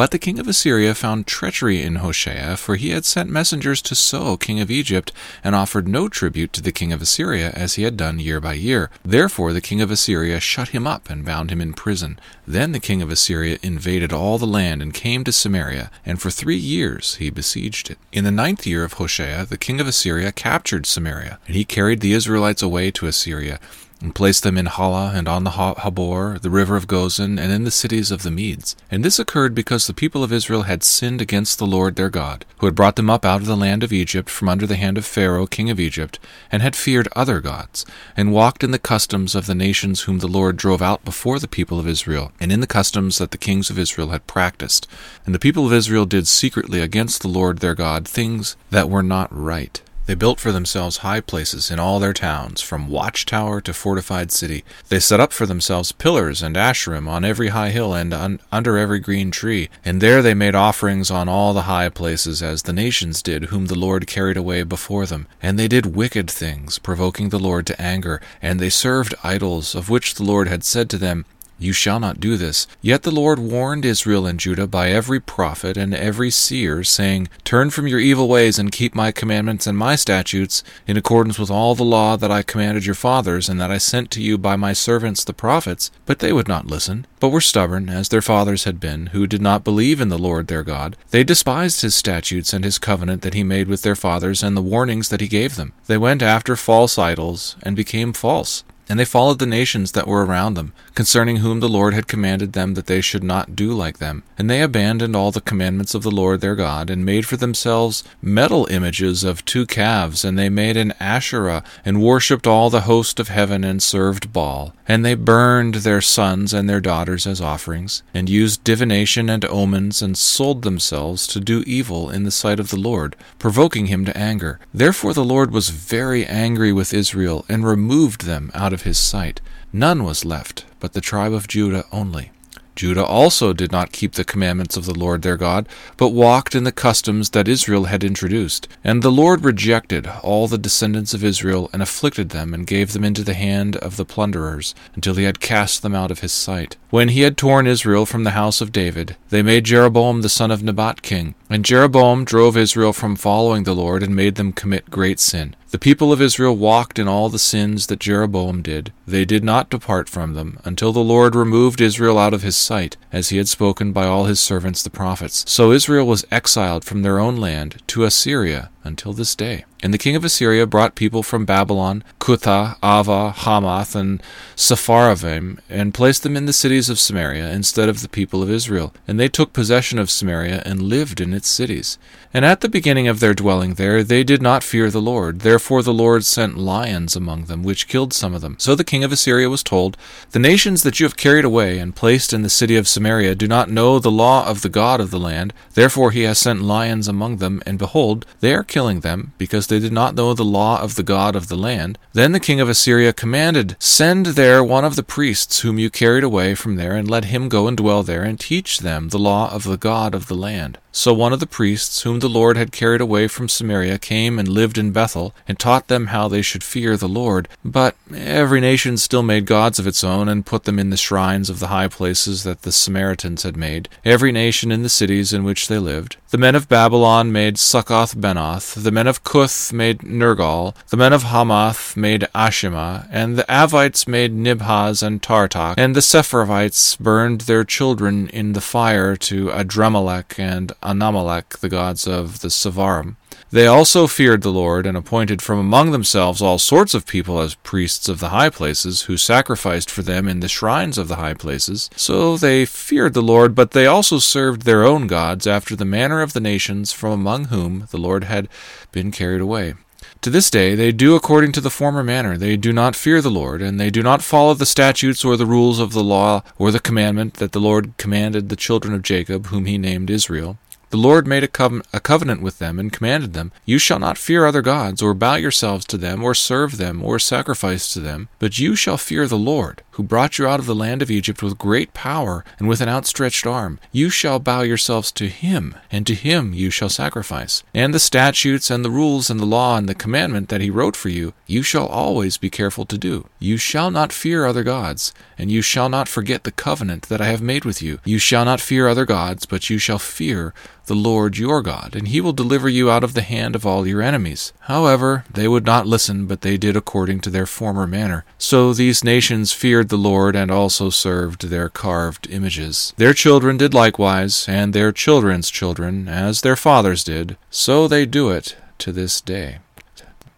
But 0.00 0.12
the 0.12 0.18
king 0.18 0.38
of 0.38 0.48
Assyria 0.48 0.94
found 0.94 1.26
treachery 1.26 1.82
in 1.82 1.96
Hoshea, 1.96 2.56
for 2.56 2.76
he 2.76 2.88
had 2.88 3.04
sent 3.04 3.28
messengers 3.28 3.82
to 3.82 3.94
So 3.94 4.38
king 4.38 4.58
of 4.58 4.70
Egypt, 4.70 5.12
and 5.44 5.54
offered 5.54 5.86
no 5.86 6.08
tribute 6.08 6.54
to 6.54 6.62
the 6.62 6.72
king 6.72 6.90
of 6.90 7.02
Assyria, 7.02 7.50
as 7.50 7.74
he 7.74 7.82
had 7.82 7.98
done 7.98 8.18
year 8.18 8.40
by 8.40 8.54
year. 8.54 8.88
Therefore 9.04 9.52
the 9.52 9.60
king 9.60 9.82
of 9.82 9.90
Assyria 9.90 10.40
shut 10.40 10.68
him 10.68 10.86
up, 10.86 11.10
and 11.10 11.22
bound 11.22 11.50
him 11.50 11.60
in 11.60 11.74
prison. 11.74 12.18
Then 12.46 12.72
the 12.72 12.80
king 12.80 13.02
of 13.02 13.10
Assyria 13.10 13.58
invaded 13.62 14.10
all 14.10 14.38
the 14.38 14.46
land, 14.46 14.80
and 14.80 14.94
came 14.94 15.22
to 15.24 15.32
Samaria, 15.32 15.90
and 16.06 16.18
for 16.18 16.30
three 16.30 16.56
years 16.56 17.16
he 17.16 17.28
besieged 17.28 17.90
it. 17.90 17.98
In 18.10 18.24
the 18.24 18.30
ninth 18.30 18.66
year 18.66 18.84
of 18.84 18.94
Hoshea, 18.94 19.44
the 19.44 19.58
king 19.58 19.82
of 19.82 19.86
Assyria 19.86 20.32
captured 20.32 20.86
Samaria, 20.86 21.38
and 21.46 21.54
he 21.54 21.64
carried 21.66 22.00
the 22.00 22.14
Israelites 22.14 22.62
away 22.62 22.90
to 22.92 23.06
Assyria 23.06 23.60
and 24.00 24.14
placed 24.14 24.42
them 24.42 24.56
in 24.56 24.66
Halah 24.66 25.12
and 25.14 25.28
on 25.28 25.44
the 25.44 25.50
Habor, 25.50 26.40
the 26.40 26.50
river 26.50 26.76
of 26.76 26.86
Gozan, 26.86 27.38
and 27.38 27.52
in 27.52 27.64
the 27.64 27.70
cities 27.70 28.10
of 28.10 28.22
the 28.22 28.30
Medes. 28.30 28.74
And 28.90 29.04
this 29.04 29.18
occurred 29.18 29.54
because 29.54 29.86
the 29.86 29.94
people 29.94 30.24
of 30.24 30.32
Israel 30.32 30.62
had 30.62 30.82
sinned 30.82 31.20
against 31.20 31.58
the 31.58 31.66
Lord 31.66 31.96
their 31.96 32.08
God, 32.08 32.44
who 32.58 32.66
had 32.66 32.74
brought 32.74 32.96
them 32.96 33.10
up 33.10 33.24
out 33.24 33.40
of 33.40 33.46
the 33.46 33.56
land 33.56 33.82
of 33.82 33.92
Egypt 33.92 34.30
from 34.30 34.48
under 34.48 34.66
the 34.66 34.76
hand 34.76 34.96
of 34.96 35.04
Pharaoh 35.04 35.46
king 35.46 35.68
of 35.70 35.78
Egypt, 35.78 36.18
and 36.50 36.62
had 36.62 36.74
feared 36.74 37.08
other 37.14 37.40
gods, 37.40 37.84
and 38.16 38.32
walked 38.32 38.64
in 38.64 38.70
the 38.70 38.78
customs 38.78 39.34
of 39.34 39.46
the 39.46 39.54
nations 39.54 40.02
whom 40.02 40.20
the 40.20 40.26
Lord 40.26 40.56
drove 40.56 40.80
out 40.80 41.04
before 41.04 41.38
the 41.38 41.48
people 41.48 41.78
of 41.78 41.88
Israel, 41.88 42.32
and 42.40 42.50
in 42.50 42.60
the 42.60 42.66
customs 42.66 43.18
that 43.18 43.32
the 43.32 43.38
kings 43.38 43.68
of 43.68 43.78
Israel 43.78 44.08
had 44.08 44.26
practiced. 44.26 44.86
And 45.26 45.34
the 45.34 45.38
people 45.38 45.66
of 45.66 45.72
Israel 45.72 46.06
did 46.06 46.26
secretly 46.26 46.80
against 46.80 47.22
the 47.22 47.28
Lord 47.28 47.58
their 47.58 47.74
God 47.74 48.08
things 48.08 48.56
that 48.70 48.88
were 48.88 49.02
not 49.02 49.28
right. 49.30 49.82
They 50.10 50.16
built 50.16 50.40
for 50.40 50.50
themselves 50.50 51.06
high 51.06 51.20
places 51.20 51.70
in 51.70 51.78
all 51.78 52.00
their 52.00 52.12
towns, 52.12 52.60
from 52.60 52.88
watchtower 52.88 53.60
to 53.60 53.72
fortified 53.72 54.32
city. 54.32 54.64
They 54.88 54.98
set 54.98 55.20
up 55.20 55.32
for 55.32 55.46
themselves 55.46 55.92
pillars 55.92 56.42
and 56.42 56.56
asherim 56.56 57.06
on 57.06 57.24
every 57.24 57.50
high 57.50 57.70
hill 57.70 57.94
and 57.94 58.12
un- 58.12 58.40
under 58.50 58.76
every 58.76 58.98
green 58.98 59.30
tree, 59.30 59.68
and 59.84 60.00
there 60.00 60.20
they 60.20 60.34
made 60.34 60.56
offerings 60.56 61.12
on 61.12 61.28
all 61.28 61.54
the 61.54 61.70
high 61.70 61.90
places, 61.90 62.42
as 62.42 62.62
the 62.62 62.72
nations 62.72 63.22
did, 63.22 63.44
whom 63.44 63.66
the 63.66 63.78
Lord 63.78 64.08
carried 64.08 64.36
away 64.36 64.64
before 64.64 65.06
them. 65.06 65.28
And 65.40 65.56
they 65.56 65.68
did 65.68 65.94
wicked 65.94 66.28
things, 66.28 66.80
provoking 66.80 67.28
the 67.28 67.38
Lord 67.38 67.64
to 67.68 67.80
anger, 67.80 68.20
and 68.42 68.58
they 68.58 68.68
served 68.68 69.14
idols, 69.22 69.76
of 69.76 69.88
which 69.88 70.16
the 70.16 70.24
Lord 70.24 70.48
had 70.48 70.64
said 70.64 70.90
to 70.90 70.98
them, 70.98 71.24
you 71.60 71.72
shall 71.72 72.00
not 72.00 72.20
do 72.20 72.36
this. 72.36 72.66
Yet 72.80 73.02
the 73.02 73.10
Lord 73.10 73.38
warned 73.38 73.84
Israel 73.84 74.26
and 74.26 74.40
Judah 74.40 74.66
by 74.66 74.90
every 74.90 75.20
prophet 75.20 75.76
and 75.76 75.94
every 75.94 76.30
seer, 76.30 76.82
saying, 76.82 77.28
Turn 77.44 77.70
from 77.70 77.86
your 77.86 78.00
evil 78.00 78.28
ways 78.28 78.58
and 78.58 78.72
keep 78.72 78.94
my 78.94 79.12
commandments 79.12 79.66
and 79.66 79.76
my 79.76 79.96
statutes, 79.96 80.64
in 80.86 80.96
accordance 80.96 81.38
with 81.38 81.50
all 81.50 81.74
the 81.74 81.84
law 81.84 82.16
that 82.16 82.30
I 82.30 82.42
commanded 82.42 82.86
your 82.86 82.94
fathers, 82.94 83.48
and 83.48 83.60
that 83.60 83.70
I 83.70 83.78
sent 83.78 84.10
to 84.12 84.22
you 84.22 84.38
by 84.38 84.56
my 84.56 84.72
servants 84.72 85.24
the 85.24 85.32
prophets. 85.32 85.90
But 86.06 86.20
they 86.20 86.32
would 86.32 86.48
not 86.48 86.66
listen, 86.66 87.06
but 87.20 87.28
were 87.28 87.40
stubborn, 87.40 87.88
as 87.88 88.08
their 88.08 88.22
fathers 88.22 88.64
had 88.64 88.80
been, 88.80 89.06
who 89.08 89.26
did 89.26 89.42
not 89.42 89.64
believe 89.64 90.00
in 90.00 90.08
the 90.08 90.18
Lord 90.18 90.46
their 90.46 90.62
God. 90.62 90.96
They 91.10 91.24
despised 91.24 91.82
his 91.82 91.94
statutes 91.94 92.52
and 92.52 92.64
his 92.64 92.78
covenant 92.78 93.22
that 93.22 93.34
he 93.34 93.44
made 93.44 93.68
with 93.68 93.82
their 93.82 93.96
fathers, 93.96 94.42
and 94.42 94.56
the 94.56 94.62
warnings 94.62 95.08
that 95.10 95.20
he 95.20 95.28
gave 95.28 95.56
them. 95.56 95.72
They 95.86 95.98
went 95.98 96.22
after 96.22 96.56
false 96.56 96.98
idols, 96.98 97.56
and 97.62 97.76
became 97.76 98.12
false. 98.12 98.64
And 98.90 98.98
they 98.98 99.04
followed 99.04 99.38
the 99.38 99.46
nations 99.46 99.92
that 99.92 100.08
were 100.08 100.26
around 100.26 100.54
them, 100.54 100.72
concerning 100.96 101.36
whom 101.36 101.60
the 101.60 101.68
Lord 101.68 101.94
had 101.94 102.08
commanded 102.08 102.54
them 102.54 102.74
that 102.74 102.86
they 102.86 103.00
should 103.00 103.22
not 103.22 103.54
do 103.54 103.72
like 103.72 103.98
them. 103.98 104.24
And 104.36 104.50
they 104.50 104.62
abandoned 104.62 105.14
all 105.14 105.30
the 105.30 105.40
commandments 105.40 105.94
of 105.94 106.02
the 106.02 106.10
Lord 106.10 106.40
their 106.40 106.56
God, 106.56 106.90
and 106.90 107.06
made 107.06 107.24
for 107.24 107.36
themselves 107.36 108.02
metal 108.20 108.66
images 108.66 109.22
of 109.22 109.44
two 109.44 109.64
calves, 109.64 110.24
and 110.24 110.36
they 110.36 110.48
made 110.48 110.76
an 110.76 110.92
Asherah, 110.98 111.62
and 111.84 112.02
worshipped 112.02 112.48
all 112.48 112.68
the 112.68 112.80
host 112.80 113.20
of 113.20 113.28
heaven, 113.28 113.62
and 113.62 113.80
served 113.80 114.32
Baal. 114.32 114.74
And 114.88 115.04
they 115.04 115.14
burned 115.14 115.76
their 115.76 116.00
sons 116.00 116.52
and 116.52 116.68
their 116.68 116.80
daughters 116.80 117.28
as 117.28 117.40
offerings, 117.40 118.02
and 118.12 118.28
used 118.28 118.64
divination 118.64 119.30
and 119.30 119.44
omens, 119.44 120.02
and 120.02 120.18
sold 120.18 120.62
themselves 120.62 121.28
to 121.28 121.38
do 121.38 121.62
evil 121.64 122.10
in 122.10 122.24
the 122.24 122.32
sight 122.32 122.58
of 122.58 122.70
the 122.70 122.80
Lord, 122.80 123.14
provoking 123.38 123.86
him 123.86 124.04
to 124.06 124.16
anger. 124.18 124.58
Therefore 124.74 125.14
the 125.14 125.24
Lord 125.24 125.52
was 125.52 125.68
very 125.68 126.26
angry 126.26 126.72
with 126.72 126.92
Israel, 126.92 127.44
and 127.48 127.64
removed 127.64 128.26
them 128.26 128.50
out 128.52 128.72
of 128.72 128.79
his 128.82 128.98
sight. 128.98 129.40
None 129.72 130.04
was 130.04 130.24
left, 130.24 130.64
but 130.80 130.92
the 130.92 131.00
tribe 131.00 131.32
of 131.32 131.48
Judah 131.48 131.84
only. 131.92 132.32
Judah 132.80 133.04
also 133.04 133.52
did 133.52 133.70
not 133.70 133.92
keep 133.92 134.12
the 134.12 134.24
commandments 134.24 134.74
of 134.74 134.86
the 134.86 134.98
Lord 134.98 135.20
their 135.20 135.36
God, 135.36 135.68
but 135.98 136.14
walked 136.14 136.54
in 136.54 136.64
the 136.64 136.72
customs 136.72 137.28
that 137.30 137.46
Israel 137.46 137.84
had 137.84 138.02
introduced. 138.02 138.68
And 138.82 139.02
the 139.02 139.12
Lord 139.12 139.44
rejected 139.44 140.06
all 140.22 140.48
the 140.48 140.56
descendants 140.56 141.12
of 141.12 141.22
Israel, 141.22 141.68
and 141.74 141.82
afflicted 141.82 142.30
them, 142.30 142.54
and 142.54 142.66
gave 142.66 142.94
them 142.94 143.04
into 143.04 143.22
the 143.22 143.34
hand 143.34 143.76
of 143.76 143.98
the 143.98 144.06
plunderers, 144.06 144.74
until 144.94 145.16
he 145.16 145.24
had 145.24 145.40
cast 145.40 145.82
them 145.82 145.94
out 145.94 146.10
of 146.10 146.20
his 146.20 146.32
sight. 146.32 146.78
When 146.88 147.08
he 147.10 147.20
had 147.20 147.36
torn 147.36 147.66
Israel 147.66 148.06
from 148.06 148.24
the 148.24 148.30
house 148.30 148.62
of 148.62 148.72
David, 148.72 149.14
they 149.28 149.42
made 149.42 149.64
Jeroboam 149.64 150.22
the 150.22 150.30
son 150.30 150.50
of 150.50 150.62
Nebat 150.62 151.02
king. 151.02 151.34
And 151.50 151.66
Jeroboam 151.66 152.24
drove 152.24 152.56
Israel 152.56 152.94
from 152.94 153.14
following 153.14 153.64
the 153.64 153.74
Lord, 153.74 154.02
and 154.02 154.16
made 154.16 154.36
them 154.36 154.52
commit 154.52 154.90
great 154.90 155.20
sin. 155.20 155.54
The 155.70 155.78
people 155.78 156.12
of 156.12 156.20
Israel 156.20 156.56
walked 156.56 156.98
in 156.98 157.06
all 157.06 157.28
the 157.28 157.38
sins 157.38 157.86
that 157.86 158.00
Jeroboam 158.00 158.60
did. 158.60 158.92
They 159.06 159.24
did 159.24 159.44
not 159.44 159.70
depart 159.70 160.08
from 160.08 160.34
them, 160.34 160.58
until 160.64 160.92
the 160.92 160.98
Lord 160.98 161.36
removed 161.36 161.80
Israel 161.80 162.18
out 162.18 162.34
of 162.34 162.42
his 162.42 162.56
sight, 162.56 162.96
as 163.12 163.28
he 163.28 163.36
had 163.36 163.46
spoken 163.46 163.92
by 163.92 164.04
all 164.04 164.24
his 164.24 164.40
servants 164.40 164.82
the 164.82 164.90
prophets. 164.90 165.44
So 165.48 165.70
Israel 165.70 166.08
was 166.08 166.26
exiled 166.32 166.84
from 166.84 167.02
their 167.02 167.20
own 167.20 167.36
land 167.36 167.84
to 167.86 168.02
Assyria 168.02 168.70
until 168.82 169.12
this 169.12 169.36
day. 169.36 169.64
And 169.82 169.94
the 169.94 169.98
king 169.98 170.14
of 170.14 170.24
Assyria 170.24 170.66
brought 170.66 170.94
people 170.94 171.22
from 171.22 171.46
Babylon, 171.46 172.04
Cuthah, 172.18 172.78
Avva, 172.80 173.32
Hamath, 173.32 173.94
and 173.94 174.22
Sepharvaim, 174.54 175.58
and 175.70 175.94
placed 175.94 176.22
them 176.22 176.36
in 176.36 176.44
the 176.44 176.52
cities 176.52 176.90
of 176.90 176.98
Samaria 176.98 177.50
instead 177.50 177.88
of 177.88 178.02
the 178.02 178.08
people 178.08 178.42
of 178.42 178.50
Israel. 178.50 178.92
And 179.08 179.18
they 179.18 179.28
took 179.28 179.52
possession 179.52 179.98
of 179.98 180.10
Samaria 180.10 180.62
and 180.66 180.82
lived 180.82 181.20
in 181.20 181.32
its 181.32 181.48
cities. 181.48 181.98
And 182.32 182.44
at 182.44 182.60
the 182.60 182.68
beginning 182.68 183.08
of 183.08 183.20
their 183.20 183.34
dwelling 183.34 183.74
there, 183.74 184.04
they 184.04 184.22
did 184.22 184.42
not 184.42 184.62
fear 184.62 184.90
the 184.90 185.00
Lord. 185.00 185.40
Therefore 185.40 185.82
the 185.82 185.94
Lord 185.94 186.24
sent 186.24 186.58
lions 186.58 187.16
among 187.16 187.46
them, 187.46 187.62
which 187.62 187.88
killed 187.88 188.12
some 188.12 188.34
of 188.34 188.40
them. 188.40 188.56
So 188.58 188.74
the 188.74 188.84
king 188.84 189.02
of 189.02 189.10
Assyria 189.10 189.48
was 189.48 189.62
told, 189.62 189.96
The 190.30 190.38
nations 190.38 190.82
that 190.82 191.00
you 191.00 191.06
have 191.06 191.16
carried 191.16 191.44
away 191.44 191.78
and 191.78 191.96
placed 191.96 192.32
in 192.32 192.42
the 192.42 192.50
city 192.50 192.76
of 192.76 192.86
Samaria 192.86 193.34
do 193.34 193.48
not 193.48 193.70
know 193.70 193.98
the 193.98 194.10
law 194.10 194.46
of 194.46 194.62
the 194.62 194.68
God 194.68 195.00
of 195.00 195.10
the 195.10 195.18
land. 195.18 195.52
Therefore 195.74 196.10
he 196.10 196.22
has 196.22 196.38
sent 196.38 196.62
lions 196.62 197.08
among 197.08 197.38
them, 197.38 197.62
and 197.66 197.78
behold, 197.78 198.26
they 198.40 198.54
are 198.54 198.62
killing 198.62 199.00
them, 199.00 199.32
because 199.38 199.66
they 199.70 199.78
did 199.78 199.92
not 199.92 200.14
know 200.14 200.34
the 200.34 200.44
law 200.44 200.82
of 200.82 200.96
the 200.96 201.02
God 201.02 201.34
of 201.34 201.48
the 201.48 201.56
land. 201.56 201.98
Then 202.12 202.32
the 202.32 202.40
king 202.40 202.60
of 202.60 202.68
Assyria 202.68 203.14
commanded, 203.14 203.76
Send 203.78 204.26
there 204.26 204.62
one 204.62 204.84
of 204.84 204.96
the 204.96 205.02
priests 205.02 205.60
whom 205.60 205.78
you 205.78 205.88
carried 205.88 206.24
away 206.24 206.54
from 206.54 206.76
there, 206.76 206.94
and 206.94 207.08
let 207.08 207.26
him 207.26 207.48
go 207.48 207.66
and 207.66 207.76
dwell 207.76 208.02
there, 208.02 208.22
and 208.22 208.38
teach 208.38 208.80
them 208.80 209.08
the 209.08 209.18
law 209.18 209.50
of 209.50 209.64
the 209.64 209.78
God 209.78 210.14
of 210.14 210.26
the 210.26 210.34
land. 210.34 210.76
So 210.92 211.14
one 211.14 211.32
of 211.32 211.40
the 211.40 211.46
priests, 211.46 212.02
whom 212.02 212.18
the 212.18 212.28
Lord 212.28 212.56
had 212.56 212.72
carried 212.72 213.00
away 213.00 213.28
from 213.28 213.48
Samaria, 213.48 213.98
came 213.98 214.38
and 214.38 214.48
lived 214.48 214.76
in 214.76 214.90
Bethel, 214.90 215.34
and 215.46 215.58
taught 215.58 215.88
them 215.88 216.08
how 216.08 216.26
they 216.28 216.42
should 216.42 216.64
fear 216.64 216.96
the 216.96 217.08
Lord. 217.08 217.48
But 217.64 217.94
every 218.14 218.60
nation 218.60 218.96
still 218.96 219.22
made 219.22 219.46
gods 219.46 219.78
of 219.78 219.86
its 219.86 220.02
own, 220.02 220.28
and 220.28 220.46
put 220.46 220.64
them 220.64 220.78
in 220.78 220.90
the 220.90 220.96
shrines 220.96 221.48
of 221.48 221.60
the 221.60 221.68
high 221.68 221.88
places 221.88 222.42
that 222.42 222.62
the 222.62 222.72
Samaritans 222.72 223.44
had 223.44 223.56
made, 223.56 223.88
every 224.04 224.32
nation 224.32 224.72
in 224.72 224.82
the 224.82 224.88
cities 224.88 225.32
in 225.32 225.44
which 225.44 225.68
they 225.68 225.78
lived. 225.78 226.16
The 226.30 226.38
men 226.38 226.54
of 226.54 226.68
Babylon 226.68 227.32
made 227.32 227.58
Succoth 227.58 228.16
Benoth, 228.16 228.80
the 228.80 228.92
men 228.92 229.06
of 229.06 229.24
Cuth 229.24 229.72
made 229.72 230.00
Nergal, 230.00 230.74
the 230.88 230.96
men 230.96 231.12
of 231.12 231.24
Hamath 231.24 231.96
made 231.96 232.28
Ashima, 232.34 233.08
and 233.10 233.36
the 233.36 233.44
Avites 233.44 234.06
made 234.06 234.32
Nibhaz 234.32 235.02
and 235.02 235.22
Tartak, 235.22 235.74
and 235.76 235.96
the 235.96 236.00
Sepharvites 236.00 236.98
burned 236.98 237.42
their 237.42 237.64
children 237.64 238.28
in 238.28 238.52
the 238.52 238.60
fire 238.60 239.16
to 239.16 239.48
Adrammelech 239.48 240.38
and 240.38 240.72
Anamelech, 240.82 241.58
the 241.58 241.68
gods 241.68 242.06
of 242.06 242.40
the 242.40 242.48
Sepharvaim. 242.48 243.16
They 243.52 243.66
also 243.66 244.06
feared 244.06 244.42
the 244.42 244.52
Lord, 244.52 244.86
and 244.86 244.96
appointed 244.96 245.42
from 245.42 245.58
among 245.58 245.90
themselves 245.90 246.40
all 246.40 246.58
sorts 246.58 246.94
of 246.94 247.06
people 247.06 247.40
as 247.40 247.56
priests 247.56 248.08
of 248.08 248.20
the 248.20 248.28
high 248.28 248.50
places, 248.50 249.02
who 249.02 249.16
sacrificed 249.16 249.90
for 249.90 250.02
them 250.02 250.28
in 250.28 250.38
the 250.38 250.48
shrines 250.48 250.98
of 250.98 251.08
the 251.08 251.16
high 251.16 251.34
places. 251.34 251.90
So 251.96 252.36
they 252.36 252.64
feared 252.64 253.14
the 253.14 253.22
Lord, 253.22 253.56
but 253.56 253.72
they 253.72 253.86
also 253.86 254.18
served 254.18 254.62
their 254.62 254.84
own 254.84 255.08
gods 255.08 255.48
after 255.48 255.74
the 255.74 255.84
manner 255.84 256.22
of 256.22 256.32
the 256.32 256.40
nations 256.40 256.92
from 256.92 257.10
among 257.10 257.46
whom 257.46 257.88
the 257.90 257.98
Lord 257.98 258.24
had 258.24 258.48
been 258.92 259.10
carried 259.10 259.40
away. 259.40 259.74
To 260.22 260.30
this 260.30 260.50
day 260.50 260.74
they 260.74 260.92
do 260.92 261.16
according 261.16 261.52
to 261.52 261.60
the 261.60 261.70
former 261.70 262.04
manner. 262.04 262.36
They 262.36 262.56
do 262.56 262.72
not 262.72 262.94
fear 262.94 263.20
the 263.20 263.30
Lord, 263.30 263.62
and 263.62 263.80
they 263.80 263.90
do 263.90 264.02
not 264.02 264.22
follow 264.22 264.54
the 264.54 264.66
statutes 264.66 265.24
or 265.24 265.36
the 265.36 265.46
rules 265.46 265.78
of 265.78 265.92
the 265.92 266.04
law 266.04 266.42
or 266.56 266.70
the 266.70 266.78
commandment 266.78 267.34
that 267.34 267.52
the 267.52 267.60
Lord 267.60 267.94
commanded 267.96 268.48
the 268.48 268.56
children 268.56 268.94
of 268.94 269.02
Jacob, 269.02 269.46
whom 269.46 269.64
he 269.64 269.78
named 269.78 270.10
Israel. 270.10 270.58
The 270.90 270.96
Lord 270.96 271.24
made 271.24 271.44
a, 271.44 271.82
a, 271.92 272.00
covenant 272.00 272.42
with 272.42 272.58
them 272.58 272.80
and 272.80 272.92
commanded 272.92 273.32
them, 273.32 273.52
You 273.64 273.78
shall 273.78 274.00
not 274.00 274.18
fear 274.18 274.44
other 274.44 274.60
gods, 274.60 275.00
or 275.00 275.14
bow 275.14 275.36
yourselves 275.36 275.84
to 275.86 275.96
them, 275.96 276.24
or 276.24 276.34
serve 276.34 276.78
them, 276.78 277.04
or 277.04 277.20
sacrifice 277.20 277.92
to 277.92 278.00
them, 278.00 278.28
but 278.40 278.58
you 278.58 278.74
shall 278.74 278.96
fear 278.96 279.28
the 279.28 279.38
Lord, 279.38 279.82
who 280.00 280.04
brought 280.04 280.38
you 280.38 280.46
out 280.46 280.58
of 280.58 280.64
the 280.64 280.74
land 280.74 281.02
of 281.02 281.10
Egypt 281.10 281.42
with 281.42 281.58
great 281.58 281.92
power 281.92 282.42
and 282.58 282.66
with 282.66 282.80
an 282.80 282.88
outstretched 282.88 283.46
arm. 283.46 283.78
You 283.92 284.08
shall 284.08 284.38
bow 284.38 284.62
yourselves 284.62 285.12
to 285.12 285.28
him, 285.28 285.74
and 285.92 286.06
to 286.06 286.14
him 286.14 286.54
you 286.54 286.70
shall 286.70 286.88
sacrifice. 286.88 287.62
And 287.74 287.92
the 287.92 287.98
statutes 287.98 288.70
and 288.70 288.82
the 288.82 288.90
rules 288.90 289.28
and 289.28 289.38
the 289.38 289.44
law 289.44 289.76
and 289.76 289.86
the 289.86 289.94
commandment 289.94 290.48
that 290.48 290.62
he 290.62 290.70
wrote 290.70 290.96
for 290.96 291.10
you, 291.10 291.34
you 291.46 291.62
shall 291.62 291.84
always 291.84 292.38
be 292.38 292.48
careful 292.48 292.86
to 292.86 292.96
do. 292.96 293.26
You 293.38 293.58
shall 293.58 293.90
not 293.90 294.10
fear 294.10 294.46
other 294.46 294.64
gods, 294.64 295.12
and 295.36 295.50
you 295.50 295.60
shall 295.60 295.90
not 295.90 296.08
forget 296.08 296.44
the 296.44 296.50
covenant 296.50 297.02
that 297.10 297.20
I 297.20 297.26
have 297.26 297.42
made 297.42 297.66
with 297.66 297.82
you. 297.82 297.98
You 298.02 298.18
shall 298.18 298.46
not 298.46 298.58
fear 298.62 298.88
other 298.88 299.04
gods, 299.04 299.44
but 299.44 299.68
you 299.68 299.76
shall 299.76 299.98
fear 299.98 300.54
the 300.86 300.94
Lord 300.94 301.36
your 301.36 301.62
God, 301.62 301.94
and 301.94 302.08
he 302.08 302.20
will 302.20 302.32
deliver 302.32 302.68
you 302.68 302.90
out 302.90 303.04
of 303.04 303.14
the 303.14 303.22
hand 303.22 303.54
of 303.54 303.64
all 303.66 303.86
your 303.86 304.00
enemies. 304.00 304.52
However, 304.60 305.24
they 305.32 305.46
would 305.46 305.64
not 305.64 305.86
listen, 305.86 306.26
but 306.26 306.40
they 306.40 306.56
did 306.56 306.74
according 306.76 307.20
to 307.20 307.30
their 307.30 307.46
former 307.46 307.86
manner. 307.86 308.24
So 308.38 308.72
these 308.72 309.04
nations 309.04 309.52
feared 309.52 309.89
the 309.90 309.98
Lord 309.98 310.34
and 310.34 310.50
also 310.50 310.88
served 310.88 311.48
their 311.48 311.68
carved 311.68 312.28
images. 312.30 312.94
Their 312.96 313.12
children 313.12 313.56
did 313.58 313.74
likewise, 313.74 314.48
and 314.48 314.72
their 314.72 314.92
children's 314.92 315.50
children, 315.50 316.08
as 316.08 316.40
their 316.40 316.56
fathers 316.56 317.04
did. 317.04 317.36
So 317.50 317.86
they 317.86 318.06
do 318.06 318.30
it 318.30 318.56
to 318.78 318.92
this 318.92 319.20
day. 319.20 319.58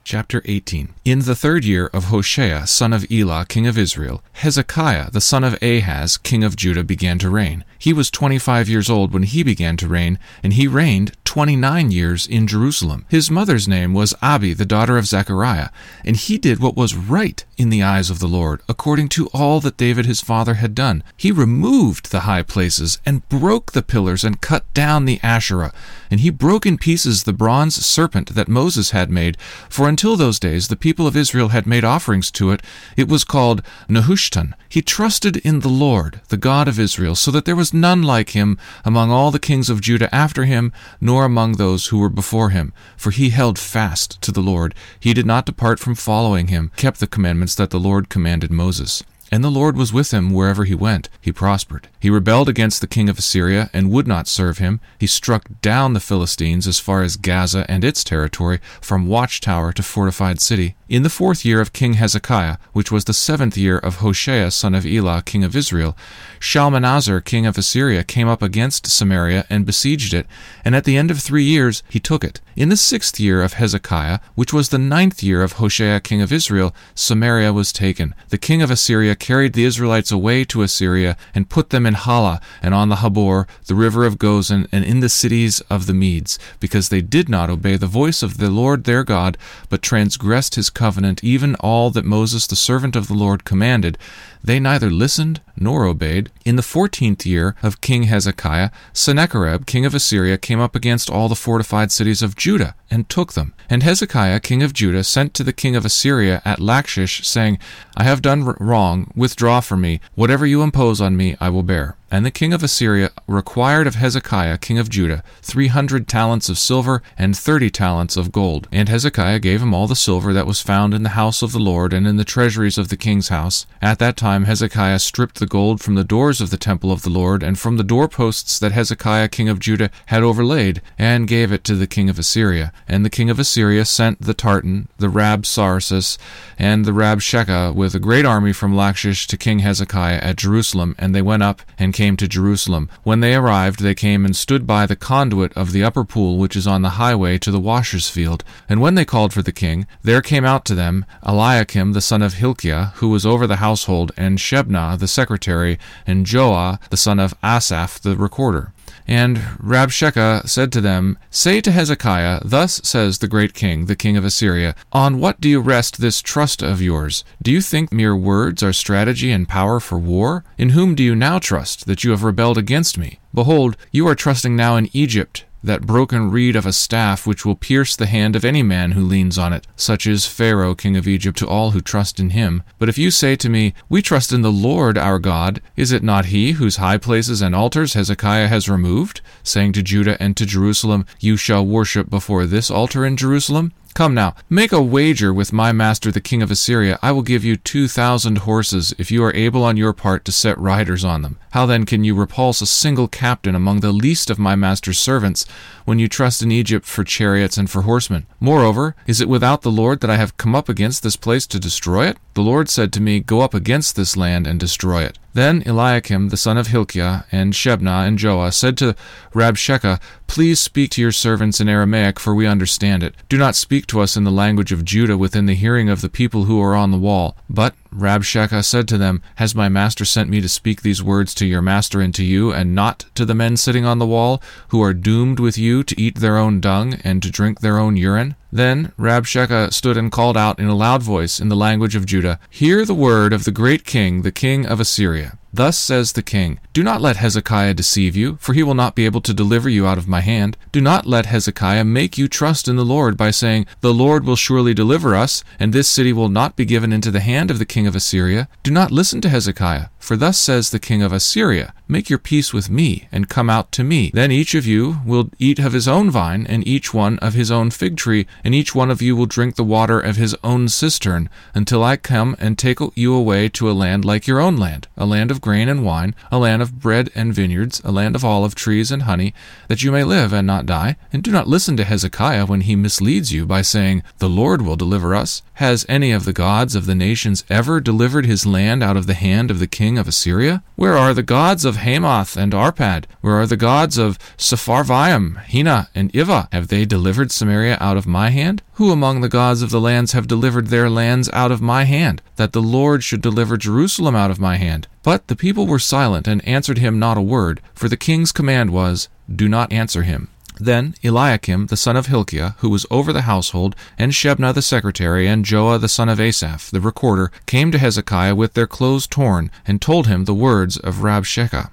Chapter 0.05 0.43
18 0.47 0.95
In 1.05 1.21
the 1.21 1.37
third 1.37 1.65
year 1.65 1.89
of 1.93 2.07
Hoshea, 2.07 2.67
son 2.67 2.93
of 2.93 3.07
Elah, 3.09 3.47
king 3.49 3.69
of 3.69 3.79
Israel, 3.79 4.21
Hezekiah, 4.33 5.13
the 5.13 5.21
son 5.21 5.45
of 5.45 5.57
Ahaz, 5.63 6.19
king 6.19 6.43
of 6.43 6.57
Judah, 6.57 6.83
began 6.83 7.21
to 7.21 7.31
reign. 7.31 7.65
He 7.79 7.93
was 7.93 8.11
twenty 8.11 8.39
five 8.39 8.69
years 8.69 8.91
old 8.91 9.13
when 9.13 9.23
he 9.23 9.45
began 9.45 9.77
to 9.77 9.87
reign, 9.87 10.19
and 10.43 10.55
he 10.55 10.67
reigned 10.67 11.13
twenty 11.33 11.57
nine 11.57 11.91
years 11.91 12.27
in 12.27 12.47
Jerusalem. 12.47 13.07
His 13.09 13.31
mother's 13.31 13.67
name 13.67 13.95
was 13.95 14.13
Abi, 14.21 14.53
the 14.53 14.67
daughter 14.67 14.99
of 14.99 15.07
Zechariah, 15.07 15.71
and 16.05 16.15
he 16.15 16.37
did 16.37 16.61
what 16.61 16.77
was 16.77 16.95
right 16.95 17.43
in 17.57 17.71
the 17.71 17.83
eyes 17.83 18.11
of 18.11 18.19
the 18.19 18.29
Lord, 18.29 18.61
according 18.69 19.09
to 19.11 19.29
all 19.29 19.59
that 19.61 19.79
David 19.79 20.05
his 20.05 20.21
father 20.21 20.55
had 20.55 20.75
done. 20.75 21.03
He 21.17 21.33
removed 21.33 22.11
the 22.11 22.21
high 22.21 22.43
places, 22.43 22.99
and 23.07 23.27
broke 23.31 23.73
the 23.73 23.81
pillars, 23.81 24.25
and 24.25 24.43
cut 24.43 24.71
down 24.75 25.07
the 25.07 25.21
Asherah, 25.23 25.73
and 26.11 26.21
he 26.21 26.29
broke 26.29 26.67
in 26.67 26.77
pieces 26.77 27.23
the 27.23 27.33
bronze 27.33 27.77
serpent 27.77 28.35
that 28.35 28.47
Moses 28.47 28.91
had 28.91 29.11
made, 29.11 29.39
for 29.71 29.89
until 29.89 30.17
those 30.17 30.39
days 30.39 30.69
the 30.69 30.77
people 30.77 31.07
of 31.07 31.17
Israel 31.17 31.49
had 31.49 31.67
made 31.67 31.83
offerings 31.85 32.31
to 32.33 32.51
it. 32.51 32.63
It 32.95 33.09
was 33.09 33.25
called 33.25 33.63
Nehushtan. 33.89 34.53
He 34.69 34.83
trusted 34.83 35.39
in 35.39 35.61
the 35.61 35.69
Lord, 35.69 36.21
the 36.29 36.37
God 36.37 36.69
of 36.69 36.79
Israel, 36.79 37.15
so 37.15 37.31
that 37.31 37.47
there 37.47 37.57
was 37.57 37.73
none 37.73 38.03
like 38.03 38.31
him 38.31 38.59
among 38.85 39.11
all 39.11 39.31
the 39.31 39.39
kings 39.39 39.71
of 39.71 39.81
Judah 39.81 40.15
after 40.15 40.45
him, 40.45 40.73
nor 41.01 41.22
among 41.25 41.53
those 41.53 41.87
who 41.87 41.99
were 41.99 42.09
before 42.09 42.51
him. 42.51 42.73
For 42.97 43.11
he 43.11 43.31
held 43.31 43.59
fast 43.59 44.21
to 44.23 44.33
the 44.33 44.41
Lord. 44.41 44.75
He 44.99 45.15
did 45.15 45.27
not 45.27 45.47
depart 45.47 45.79
from 45.79 45.95
following 45.95 46.49
him, 46.49 46.71
kept 46.77 47.01
the 47.01 47.07
commandments 47.07 47.55
that 47.55 47.71
the 47.71 47.81
Lord 47.81 48.09
commanded 48.09 48.51
Moses. 48.51 49.03
And 49.33 49.43
the 49.43 49.51
Lord 49.51 49.79
was 49.79 49.95
with 49.95 50.11
him 50.13 50.31
wherever 50.31 50.65
he 50.65 50.75
went. 50.75 51.09
He 51.19 51.33
prospered. 51.33 51.89
He 51.99 52.11
rebelled 52.11 52.51
against 52.51 52.83
the 52.83 52.87
king 52.87 53.09
of 53.09 53.19
Assyria 53.19 53.71
and 53.73 53.91
would 53.91 54.07
not 54.07 54.29
serve 54.29 54.59
him. 54.59 54.79
He 54.99 55.07
struck 55.07 55.47
down 55.63 55.95
the 55.95 56.01
Philistines 56.01 56.67
as 56.67 56.79
far 56.79 57.03
as 57.03 57.17
Gaza 57.17 57.65
and 57.67 57.83
its 57.83 58.05
territory, 58.05 58.61
from 58.83 59.07
watchtower 59.07 59.73
to 59.73 59.83
fortified 59.83 60.43
city. 60.43 60.75
In 60.93 61.05
the 61.05 61.09
fourth 61.09 61.43
year 61.43 61.59
of 61.63 61.73
King 61.73 61.95
Hezekiah, 61.95 62.59
which 62.75 62.93
was 62.93 63.07
the 63.07 63.15
seventh 63.15 63.57
year 63.57 63.79
of 63.79 64.01
Hoshea 64.01 64.51
son 64.51 64.75
of 64.75 64.85
Elah, 64.85 65.23
king 65.25 65.43
of 65.43 65.57
Israel, 65.57 65.97
Shalmaneser, 66.39 67.23
king 67.23 67.47
of 67.47 67.57
Assyria, 67.57 68.05
came 68.05 68.29
up 68.29 68.43
against 68.43 68.87
Samaria 68.87 69.47
and 69.49 69.65
besieged 69.65 70.13
it, 70.13 70.27
and 70.67 70.77
at 70.77 70.85
the 70.85 70.99
end 70.99 71.11
of 71.11 71.19
three 71.19 71.45
years 71.45 71.83
he 71.89 71.99
took 71.99 72.23
it. 72.23 72.43
In 72.55 72.69
the 72.69 72.77
sixth 72.77 73.19
year 73.19 73.43
of 73.43 73.55
Hezekiah, 73.55 74.19
which 74.35 74.53
was 74.53 74.69
the 74.69 74.77
ninth 74.77 75.23
year 75.23 75.43
of 75.43 75.53
Hoshea 75.53 75.99
king 76.01 76.21
of 76.21 76.31
Israel, 76.31 76.75
Samaria 76.95 77.55
was 77.55 77.73
taken. 77.73 78.15
The 78.29 78.37
king 78.37 78.61
of 78.61 78.71
Assyria 78.71 79.15
carried 79.15 79.55
the 79.55 79.65
Israelites 79.65 80.13
away 80.13 80.45
to 80.45 80.61
Assyria, 80.61 81.17
and 81.35 81.49
put 81.49 81.71
them 81.71 81.87
in 81.87 81.95
Halah, 81.95 82.43
and 82.61 82.75
on 82.75 82.91
the 82.91 82.97
Habor, 82.97 83.49
the 83.67 83.75
river 83.75 84.05
of 84.05 84.19
Gozan, 84.19 84.69
and 84.71 84.85
in 84.85 85.01
the 85.01 85.09
cities 85.09 85.63
of 85.71 85.87
the 85.87 85.95
Medes, 85.95 86.39
because 86.61 86.91
they 86.91 87.01
did 87.01 87.31
not 87.31 87.49
obey 87.49 87.77
the 87.77 87.87
voice 87.87 88.23
of 88.23 88.37
the 88.37 88.51
Lord 88.51 88.85
their 88.85 89.05
God, 89.05 89.39
but 89.71 89.81
transgressed 89.81 90.57
his 90.57 90.69
covenant, 90.69 90.82
even 91.23 91.55
all 91.57 91.91
that 91.91 92.05
Moses 92.05 92.47
the 92.47 92.57
servant 92.57 92.97
of 92.97 93.09
the 93.09 93.15
Lord 93.15 93.45
commanded. 93.45 93.97
They 94.45 94.59
neither 94.59 94.91
listened 94.91 95.41
nor 95.57 95.87
obeyed. 95.87 96.31
In 96.45 96.57
the 96.57 96.63
fourteenth 96.63 97.25
year 97.25 97.55
of 97.63 97.81
King 97.81 98.05
Hezekiah, 98.05 98.71
Sennacherib, 98.93 99.67
king 99.67 99.87
of 99.87 99.95
Assyria, 99.95 100.37
came 100.37 100.61
up 100.61 100.75
against 100.75 101.09
all 101.09 101.29
the 101.29 101.37
fortified 101.37 101.93
cities 101.93 102.23
of 102.23 102.37
Judah, 102.37 102.75
and 102.91 103.09
took 103.09 103.35
them. 103.35 103.55
And 103.71 103.83
Hezekiah, 103.83 104.41
king 104.41 104.63
of 104.63 104.73
Judah, 104.73 105.05
sent 105.05 105.33
to 105.35 105.45
the 105.45 105.53
king 105.53 105.77
of 105.77 105.85
Assyria 105.85 106.43
at 106.45 106.61
Lachish, 106.61 107.27
saying, 107.27 107.59
I 107.97 108.03
have 108.03 108.21
done 108.21 108.45
wrong, 108.59 109.11
withdraw 109.15 109.61
from 109.61 109.81
me. 109.81 110.01
Whatever 110.15 110.45
you 110.45 110.63
impose 110.63 111.01
on 111.01 111.17
me, 111.17 111.37
I 111.41 111.49
will 111.49 111.63
bear. 111.63 111.97
And 112.13 112.27
the 112.27 112.31
king 112.31 112.53
of 112.53 112.63
Assyria 112.63 113.11
required 113.27 113.87
of 113.87 113.95
Hezekiah, 113.95 114.59
king 114.59 114.79
of 114.79 114.91
Judah, 114.91 115.25
three 115.41 115.69
hundred 115.69 116.07
talents 116.07 116.49
of 116.51 116.59
silver 116.59 117.03
and 117.17 117.37
thirty 117.37 117.71
talents 117.71 118.19
of 118.19 118.31
gold. 118.31 118.69
And 118.71 118.89
Hezekiah 118.89 119.41
gave 119.41 119.63
him 119.63 119.73
all 119.73 119.87
the 119.87 119.97
silver 119.97 120.35
that 120.35 120.47
was 120.47 120.61
found 120.61 120.93
in 120.93 121.03
the 121.03 121.17
house 121.21 121.41
of 121.41 121.53
the 121.53 121.59
Lord 121.59 121.93
and 121.93 122.07
in 122.07 122.19
the 122.19 122.25
treasuries 122.25 122.79
of 122.79 122.89
the 122.89 122.99
king's 122.99 123.29
house. 123.29 123.67
At 123.81 123.99
that 123.99 124.17
time 124.17 124.45
Hezekiah 124.45 125.01
stripped 125.01 125.41
the 125.41 125.47
gold 125.47 125.81
from 125.81 125.95
the 125.95 126.05
doors 126.05 126.41
of 126.43 126.51
the 126.51 126.59
temple 126.59 126.93
of 126.93 127.01
the 127.01 127.11
Lord 127.11 127.43
and 127.43 127.59
from 127.59 127.79
the 127.79 127.83
doorposts 127.83 128.59
that 128.59 128.73
Hezekiah, 128.73 129.29
king 129.29 129.49
of 129.49 129.59
Judah, 129.59 129.91
had 130.07 130.23
overlaid, 130.23 130.83
and 130.99 131.27
gave 131.27 131.51
it 131.51 131.65
to 131.65 131.75
the 131.75 131.87
king 131.87 132.11
of 132.11 132.19
Assyria. 132.19 132.73
And 132.87 133.05
the 133.05 133.11
king 133.11 133.31
of 133.31 133.39
Assyria 133.39 133.87
sent 133.87 134.21
the 134.21 134.35
Tartan, 134.35 134.89
the 134.99 135.09
Rab 135.09 135.33
Rabsaris, 135.43 136.19
and 136.59 136.85
the 136.85 136.93
Rabshakeh 136.93 137.75
with 137.75 137.95
a 137.95 137.99
great 137.99 138.27
army 138.27 138.53
from 138.53 138.77
Lachish 138.77 139.27
to 139.29 139.39
king 139.39 139.61
Hezekiah 139.61 140.19
at 140.19 140.37
Jerusalem, 140.37 140.95
and 140.99 141.15
they 141.15 141.23
went 141.23 141.43
up 141.43 141.63
and 141.79 141.95
came 141.95 142.02
came 142.03 142.17
to 142.17 142.27
Jerusalem. 142.27 142.89
When 143.05 143.21
they 143.21 143.33
arrived, 143.33 143.79
they 143.79 143.95
came 143.95 144.25
and 144.25 144.35
stood 144.35 144.67
by 144.67 144.87
the 144.87 144.97
conduit 144.97 145.53
of 145.57 145.71
the 145.71 145.85
upper 145.85 146.05
pool 146.05 146.37
which 146.37 146.57
is 146.57 146.67
on 146.67 146.83
the 146.83 146.97
highway 146.99 147.39
to 147.39 147.53
the 147.53 147.61
washer's 147.61 148.11
field. 148.11 148.43
And 148.69 148.81
when 148.81 148.97
they 148.97 149.05
called 149.05 149.33
for 149.33 149.41
the 149.41 149.53
king, 149.53 149.87
there 150.03 150.21
came 150.21 150.45
out 150.45 150.65
to 150.65 150.75
them 150.75 151.05
Eliakim 151.23 151.93
the 151.93 152.01
son 152.01 152.21
of 152.21 152.35
Hilkiah, 152.35 152.87
who 152.97 153.09
was 153.09 153.25
over 153.25 153.47
the 153.47 153.63
household, 153.69 154.11
and 154.17 154.39
Shebna 154.39 154.99
the 154.99 155.07
secretary, 155.07 155.79
and 156.05 156.27
Joah 156.27 156.81
the 156.91 156.97
son 156.97 157.21
of 157.21 157.35
Asaph 157.41 158.01
the 158.01 158.17
recorder. 158.17 158.73
And 159.07 159.39
Rabshakeh 159.63 160.49
said 160.49 160.73
to 160.73 160.81
them, 160.81 161.19
Say 161.31 161.61
to 161.61 161.73
Hezekiah, 161.73 162.41
Thus 162.45 162.81
says 162.85 163.19
the 163.19 163.29
great 163.29 163.55
king, 163.55 163.87
the 163.87 163.97
king 163.97 164.17
of 164.17 164.25
Assyria, 164.25 164.75
On 164.93 165.19
what 165.19 165.41
do 165.41 165.49
you 165.49 165.61
rest 165.61 166.01
this 166.01 166.23
trust 166.23 166.63
of 166.63 166.81
yours? 166.81 167.25
Do 167.43 167.51
you 167.51 167.61
think 167.61 167.93
mere 167.93 168.17
words 168.17 168.63
are 168.63 168.73
strategy 168.73 169.31
and 169.31 169.49
power 169.49 169.81
for 169.81 169.99
war? 169.99 170.45
In 170.57 170.71
whom 170.71 170.95
do 170.95 171.03
you 171.03 171.15
now 171.15 171.39
trust, 171.39 171.87
that 171.87 172.05
you 172.05 172.11
have 172.11 172.23
rebelled 172.23 172.59
against 172.59 172.97
me? 172.97 173.19
Behold, 173.35 173.77
you 173.91 174.07
are 174.09 174.15
trusting 174.15 174.55
now 174.55 174.77
in 174.77 174.89
Egypt, 174.93 175.45
that 175.63 175.87
broken 175.87 176.31
reed 176.31 176.57
of 176.57 176.67
a 176.67 176.73
staff 176.73 177.27
which 177.27 177.45
will 177.45 177.55
pierce 177.55 177.95
the 177.95 178.07
hand 178.07 178.35
of 178.35 178.45
any 178.45 178.63
man 178.63 178.93
who 178.93 179.05
leans 179.05 179.39
on 179.39 179.53
it. 179.53 179.67
Such 179.77 180.07
is 180.07 180.27
Pharaoh, 180.27 180.75
king 180.75 180.97
of 180.97 181.09
Egypt, 181.09 181.39
to 181.39 181.49
all 181.49 181.71
who 181.71 181.81
trust 181.81 182.19
in 182.19 182.31
him. 182.31 182.63
But 182.79 182.89
if 182.89 182.99
you 182.99 183.11
say 183.11 183.37
to 183.37 183.49
me, 183.49 183.75
We 183.89 184.03
trust 184.03 184.33
in 184.33 184.43
the 184.43 184.53
Lord 184.53 184.99
our 184.99 185.19
God, 185.19 185.61
is 185.77 185.93
it 185.93 186.03
not 186.03 186.27
he 186.27 186.53
whose 186.53 186.77
high 186.77 186.99
places 186.99 187.43
and 187.43 187.55
altars 187.55 187.95
Hezekiah 187.95 188.49
has 188.49 188.69
removed, 188.69 189.21
saying 189.43 189.73
to 189.75 189.83
Judah 189.83 190.21
and 190.23 190.37
to 190.37 190.47
Jerusalem, 190.47 191.07
You 191.21 191.37
shall 191.37 191.65
worship 191.65 192.11
before 192.11 192.47
this 192.47 192.71
altar 192.71 193.05
in 193.05 193.17
Jerusalem? 193.17 193.73
Come 193.95 194.15
now, 194.15 194.35
make 194.49 194.73
a 194.73 194.81
wager 194.81 195.35
with 195.35 195.53
my 195.53 195.71
master 195.71 196.11
the 196.11 196.21
king 196.21 196.41
of 196.41 196.51
Assyria. 196.51 196.99
I 197.03 197.13
will 197.13 197.21
give 197.21 197.45
you 197.45 197.57
two 197.57 197.89
thousand 197.89 198.39
horses, 198.39 198.95
if 198.97 199.11
you 199.11 199.23
are 199.23 199.35
able 199.35 199.63
on 199.65 199.77
your 199.77 199.93
part 199.93 200.25
to 200.25 200.33
set 200.33 200.59
riders 200.59 201.05
on 201.05 201.21
them. 201.21 201.39
How 201.51 201.67
then 201.67 201.85
can 201.85 202.03
you 202.03 202.15
repulse 202.15 202.63
a 202.63 202.67
single 202.67 203.07
captain 203.07 203.55
among 203.55 203.81
the 203.81 203.93
least 203.93 204.31
of 204.31 204.39
my 204.39 204.57
master's 204.57 204.99
servants, 204.99 205.45
when 205.85 205.99
you 205.99 206.09
trust 206.09 206.41
in 206.41 206.51
Egypt 206.51 206.87
for 206.87 207.05
chariots 207.05 207.59
and 207.59 207.69
for 207.69 207.83
horsemen? 207.83 208.25
Moreover, 208.41 208.97
is 209.07 209.21
it 209.21 209.29
without 209.29 209.61
the 209.61 209.71
Lord 209.71 210.01
that 210.01 210.11
I 210.11 210.17
have 210.17 210.39
come 210.39 210.55
up 210.55 210.71
against 210.71 211.03
this 211.03 211.17
place 211.17 211.47
to 211.49 211.61
destroy 211.61 212.07
it? 212.07 212.17
The 212.35 212.41
Lord 212.41 212.71
said 212.71 212.95
to 212.95 213.03
me, 213.03 213.21
Go 213.21 213.41
up 213.41 213.53
against 213.53 213.95
this 213.95 214.17
land 214.17 214.47
and 214.47 214.59
destroy 214.59 215.03
it. 215.03 215.19
Then 215.35 215.63
Eliakim 215.67 216.31
the 216.31 216.39
son 216.39 216.57
of 216.57 216.69
Hilkiah 216.69 217.25
and 217.31 217.53
Shebna 217.53 218.07
and 218.07 218.19
Joah 218.19 218.55
said 218.55 218.79
to 218.79 218.97
Rabshakeh, 219.35 220.01
Please 220.27 220.59
speak 220.59 220.91
to 220.93 221.03
your 221.03 221.13
servants 221.13 221.61
in 221.61 221.69
Aramaic, 221.69 222.19
for 222.19 222.35
we 222.35 222.47
understand 222.47 223.03
it. 223.03 223.15
Do 223.29 223.37
not 223.37 223.55
speak 223.55 223.87
to 223.89 224.01
us 224.01 224.17
in 224.17 224.25
the 224.25 224.31
language 224.31 224.73
of 224.73 224.85
Judah 224.85 225.19
within 225.19 225.45
the 225.45 225.55
hearing 225.55 225.91
of 225.91 226.01
the 226.01 226.09
people 226.09 226.45
who 226.45 226.61
are 226.63 226.75
on 226.75 226.91
the 226.91 226.99
wall. 226.99 227.37
But 227.51 227.75
Rabshakeh 227.95 228.65
said 228.65 228.89
to 228.89 228.99
them, 228.99 229.21
Has 229.37 229.55
my 229.55 229.69
master 229.69 230.07
sent 230.07 230.31
me 230.31 230.41
to 230.41 230.49
speak 230.49 230.81
these 230.81 231.03
words 231.03 231.35
to 231.35 231.47
your 231.47 231.63
master 231.63 232.01
and 232.01 232.15
to 232.15 232.25
you, 232.25 232.51
and 232.51 232.75
not 232.75 233.05
to 233.15 233.27
the 233.27 233.35
men 233.35 233.59
sitting 233.59 233.85
on 233.85 233.99
the 233.99 234.07
wall, 234.07 234.43
who 234.69 234.83
are 234.83 234.95
doomed 234.95 235.39
with 235.39 235.59
you 235.59 235.83
to 235.85 236.01
eat 236.01 236.17
their 236.17 236.39
own 236.39 236.61
dung 236.61 236.95
and 237.05 237.23
to 237.23 237.31
drink 237.31 237.61
their 237.61 237.79
own 237.79 237.99
urine? 237.99 238.37
Then 238.53 238.93
Rabshakeh 238.99 239.73
stood 239.73 239.97
and 239.97 240.13
called 240.13 240.37
out 240.37 240.59
in 240.59 240.69
a 240.69 240.75
loud 240.75 241.03
voice 241.03 241.41
in 241.41 241.49
the 241.49 241.57
language 241.57 241.97
of 241.97 242.05
Judah, 242.05 242.39
Hear 242.51 242.85
the 242.85 242.95
word 242.95 243.33
of 243.33 243.45
the 243.45 243.51
great 243.51 243.87
king, 243.87 244.21
the 244.23 244.31
king 244.31 244.67
of 244.67 244.79
Assyria. 244.79 245.39
Thus 245.55 245.79
says 245.79 246.13
the 246.13 246.23
king, 246.23 246.59
Do 246.73 246.83
not 246.83 247.03
let 247.03 247.17
Hezekiah 247.17 247.75
deceive 247.75 248.17
you, 248.17 248.39
for 248.41 248.55
he 248.55 248.63
will 248.63 248.75
not 248.75 248.95
be 248.95 249.05
able 249.05 249.21
to 249.21 249.35
deliver 249.35 249.69
you 249.69 249.87
out 249.87 249.99
of 249.99 250.09
my 250.09 250.21
hand. 250.21 250.57
Do 250.73 250.81
not 250.81 251.05
let 251.05 251.27
Hezekiah 251.27 251.85
make 251.85 252.17
you 252.17 252.27
trust 252.27 252.69
in 252.69 252.77
the 252.77 252.87
Lord 252.87 253.19
by 253.19 253.31
saying, 253.31 253.67
The 253.83 253.93
Lord 253.93 254.25
will 254.25 254.37
surely 254.37 254.73
deliver 254.73 255.15
us, 255.15 255.45
and 255.59 255.73
this 255.73 255.89
city 255.89 256.13
will 256.13 256.31
not 256.31 256.57
be 256.57 256.65
given 256.65 256.91
into 256.91 257.11
the 257.11 257.21
hand 257.21 257.51
of 257.51 257.59
the 257.59 257.67
king 257.67 257.87
of 257.87 257.95
Assyria. 257.95 258.49
Do 258.63 258.71
not 258.71 258.91
listen 258.91 259.21
to 259.21 259.29
Hezekiah, 259.29 259.89
for 259.99 260.17
thus 260.17 260.39
says 260.39 260.71
the 260.71 260.79
king 260.79 261.03
of 261.03 261.13
Assyria, 261.13 261.75
Make 261.87 262.09
your 262.09 262.19
peace 262.19 262.55
with 262.55 262.71
me, 262.71 263.07
and 263.13 263.29
come 263.29 263.51
out 263.51 263.71
to 263.73 263.85
me. 263.85 264.11
Then 264.15 264.33
each 264.33 264.55
of 264.55 264.67
you 264.67 265.01
will 265.05 265.29
eat 265.39 265.59
of 265.59 265.75
his 265.75 265.87
own 265.87 266.11
vine, 266.11 266.47
and 266.49 266.67
each 266.67 266.95
one 266.95 267.19
of 267.19 267.35
his 267.35 267.51
own 267.51 267.71
fig 267.71 267.99
tree, 267.99 268.27
and 268.43 268.55
each 268.55 268.75
one 268.75 268.91
of 268.91 269.03
you 269.03 269.15
will 269.15 269.27
drink 269.27 269.57
the 269.57 269.63
water 269.63 270.01
of 270.01 270.17
his 270.17 270.35
own 270.43 270.71
cistern, 270.71 271.29
until 271.55 271.85
I 271.85 271.99
come 271.99 272.35
and 272.39 272.57
take 272.57 272.79
you 272.95 273.15
away 273.15 273.51
to 273.51 273.71
a 273.71 273.73
land 273.73 274.07
like 274.07 274.27
your 274.27 274.41
own 274.41 274.57
land, 274.57 274.89
a 274.97 275.05
land 275.05 275.31
of 275.31 275.42
grain 275.43 275.69
and 275.69 275.85
wine, 275.85 276.15
a 276.31 276.39
land 276.39 276.63
of 276.63 276.81
bread 276.81 277.11
and 277.15 277.35
vineyards, 277.35 277.83
a 277.85 277.93
land 277.93 278.17
of 278.17 278.25
olive 278.25 278.55
trees 278.55 278.91
and 278.91 279.03
honey, 279.03 279.35
that 279.69 279.83
you 279.83 279.93
may 279.93 280.05
live 280.05 280.33
and 280.33 280.47
not 280.47 280.65
die. 280.65 280.97
And 281.13 281.23
do 281.23 281.31
not 281.31 281.47
listen 281.47 281.77
to 281.77 281.85
Hezekiah 281.85 282.47
when 282.47 282.63
he 282.63 282.75
misleads 282.75 283.31
you 283.31 283.45
by 283.45 283.61
saying, 283.61 284.03
The 284.19 284.31
Lord 284.31 284.63
will 284.63 284.77
deliver 284.77 285.15
us. 285.15 285.43
Has 285.55 285.85
any 285.89 286.13
of 286.13 286.25
the 286.25 286.33
gods 286.33 286.75
of 286.75 286.87
the 286.87 286.95
nations 286.95 287.45
ever 287.51 287.79
delivered 287.81 288.25
his 288.25 288.47
land 288.47 288.83
out 288.83 288.97
of 288.97 289.07
the 289.07 289.15
hand 289.15 289.51
of 289.51 289.59
the 289.59 289.67
king 289.67 289.99
of 289.99 290.09
Assyria? 290.09 290.63
Where 290.77 290.97
are 290.97 291.13
the 291.13 291.23
gods 291.23 291.65
of 291.65 291.77
Hamath 291.77 292.37
and 292.37 292.53
Arpad? 292.53 293.05
Where 293.21 293.37
are 293.37 293.47
the 293.47 293.57
gods 293.57 293.99
of 293.99 294.19
Sepharvaim, 294.39 295.37
Hena, 295.43 295.91
and 295.95 296.13
Ivvah? 296.13 296.49
Have 296.53 296.69
they 296.69 296.85
delivered 296.85 297.31
Samaria 297.31 297.77
out 297.81 297.97
of 297.97 298.07
my 298.07 298.31
hand? 298.31 298.63
Who 298.75 298.91
among 298.91 299.21
the 299.21 299.29
gods 299.29 299.63
of 299.63 299.71
the 299.71 299.81
lands 299.81 300.13
have 300.13 300.27
delivered 300.27 300.69
their 300.69 300.89
lands 300.89 301.29
out 301.33 301.53
of 301.53 301.61
my 301.61 301.85
hand, 301.85 302.23
that 302.37 302.53
the 302.53 302.63
Lord 302.63 303.05
should 303.05 303.21
deliver 303.21 303.57
Jerusalem 303.57 304.17
out 304.17 304.31
of 304.31 304.41
my 304.41 304.57
hand? 304.57 304.89
But 305.03 305.27
the 305.27 305.37
people 305.37 305.67
were 305.67 305.79
silent 305.79 306.29
and 306.29 306.47
answered 306.47 306.79
him 306.79 306.99
not 306.99 307.19
a 307.19 307.23
word, 307.23 307.61
for 307.75 307.89
the 307.89 307.97
king's 307.97 308.33
command 308.33 308.71
was, 308.71 309.09
Do 309.35 309.49
not 309.49 309.73
answer 309.73 310.03
him. 310.03 310.29
Then 310.61 310.95
Eliakim 311.03 311.67
the 311.67 311.77
son 311.77 311.97
of 311.97 312.07
Hilkiah, 312.07 312.55
who 312.59 312.71
was 312.71 312.87
over 312.91 313.13
the 313.13 313.23
household, 313.23 313.75
and 313.99 314.13
Shebna 314.13 314.55
the 314.55 314.63
secretary, 314.63 315.27
and 315.27 315.45
Joah 315.45 315.81
the 315.81 315.89
son 315.89 316.09
of 316.09 316.21
Asaph 316.21 316.71
the 316.71 316.81
recorder, 316.81 317.33
came 317.47 317.73
to 317.73 317.79
Hezekiah 317.79 318.37
with 318.37 318.55
their 318.55 318.69
clothes 318.69 319.07
torn, 319.07 319.51
and 319.67 319.83
told 319.83 320.07
him 320.07 320.25
the 320.25 320.35
words 320.35 320.77
of 320.77 320.97
Rabshakeh. 320.97 321.71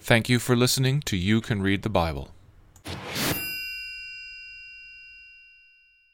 Thank 0.00 0.28
you 0.28 0.38
for 0.38 0.54
listening 0.54 1.00
to 1.02 1.16
You 1.16 1.40
Can 1.40 1.62
Read 1.62 1.80
the 1.80 1.88
Bible. 1.88 2.28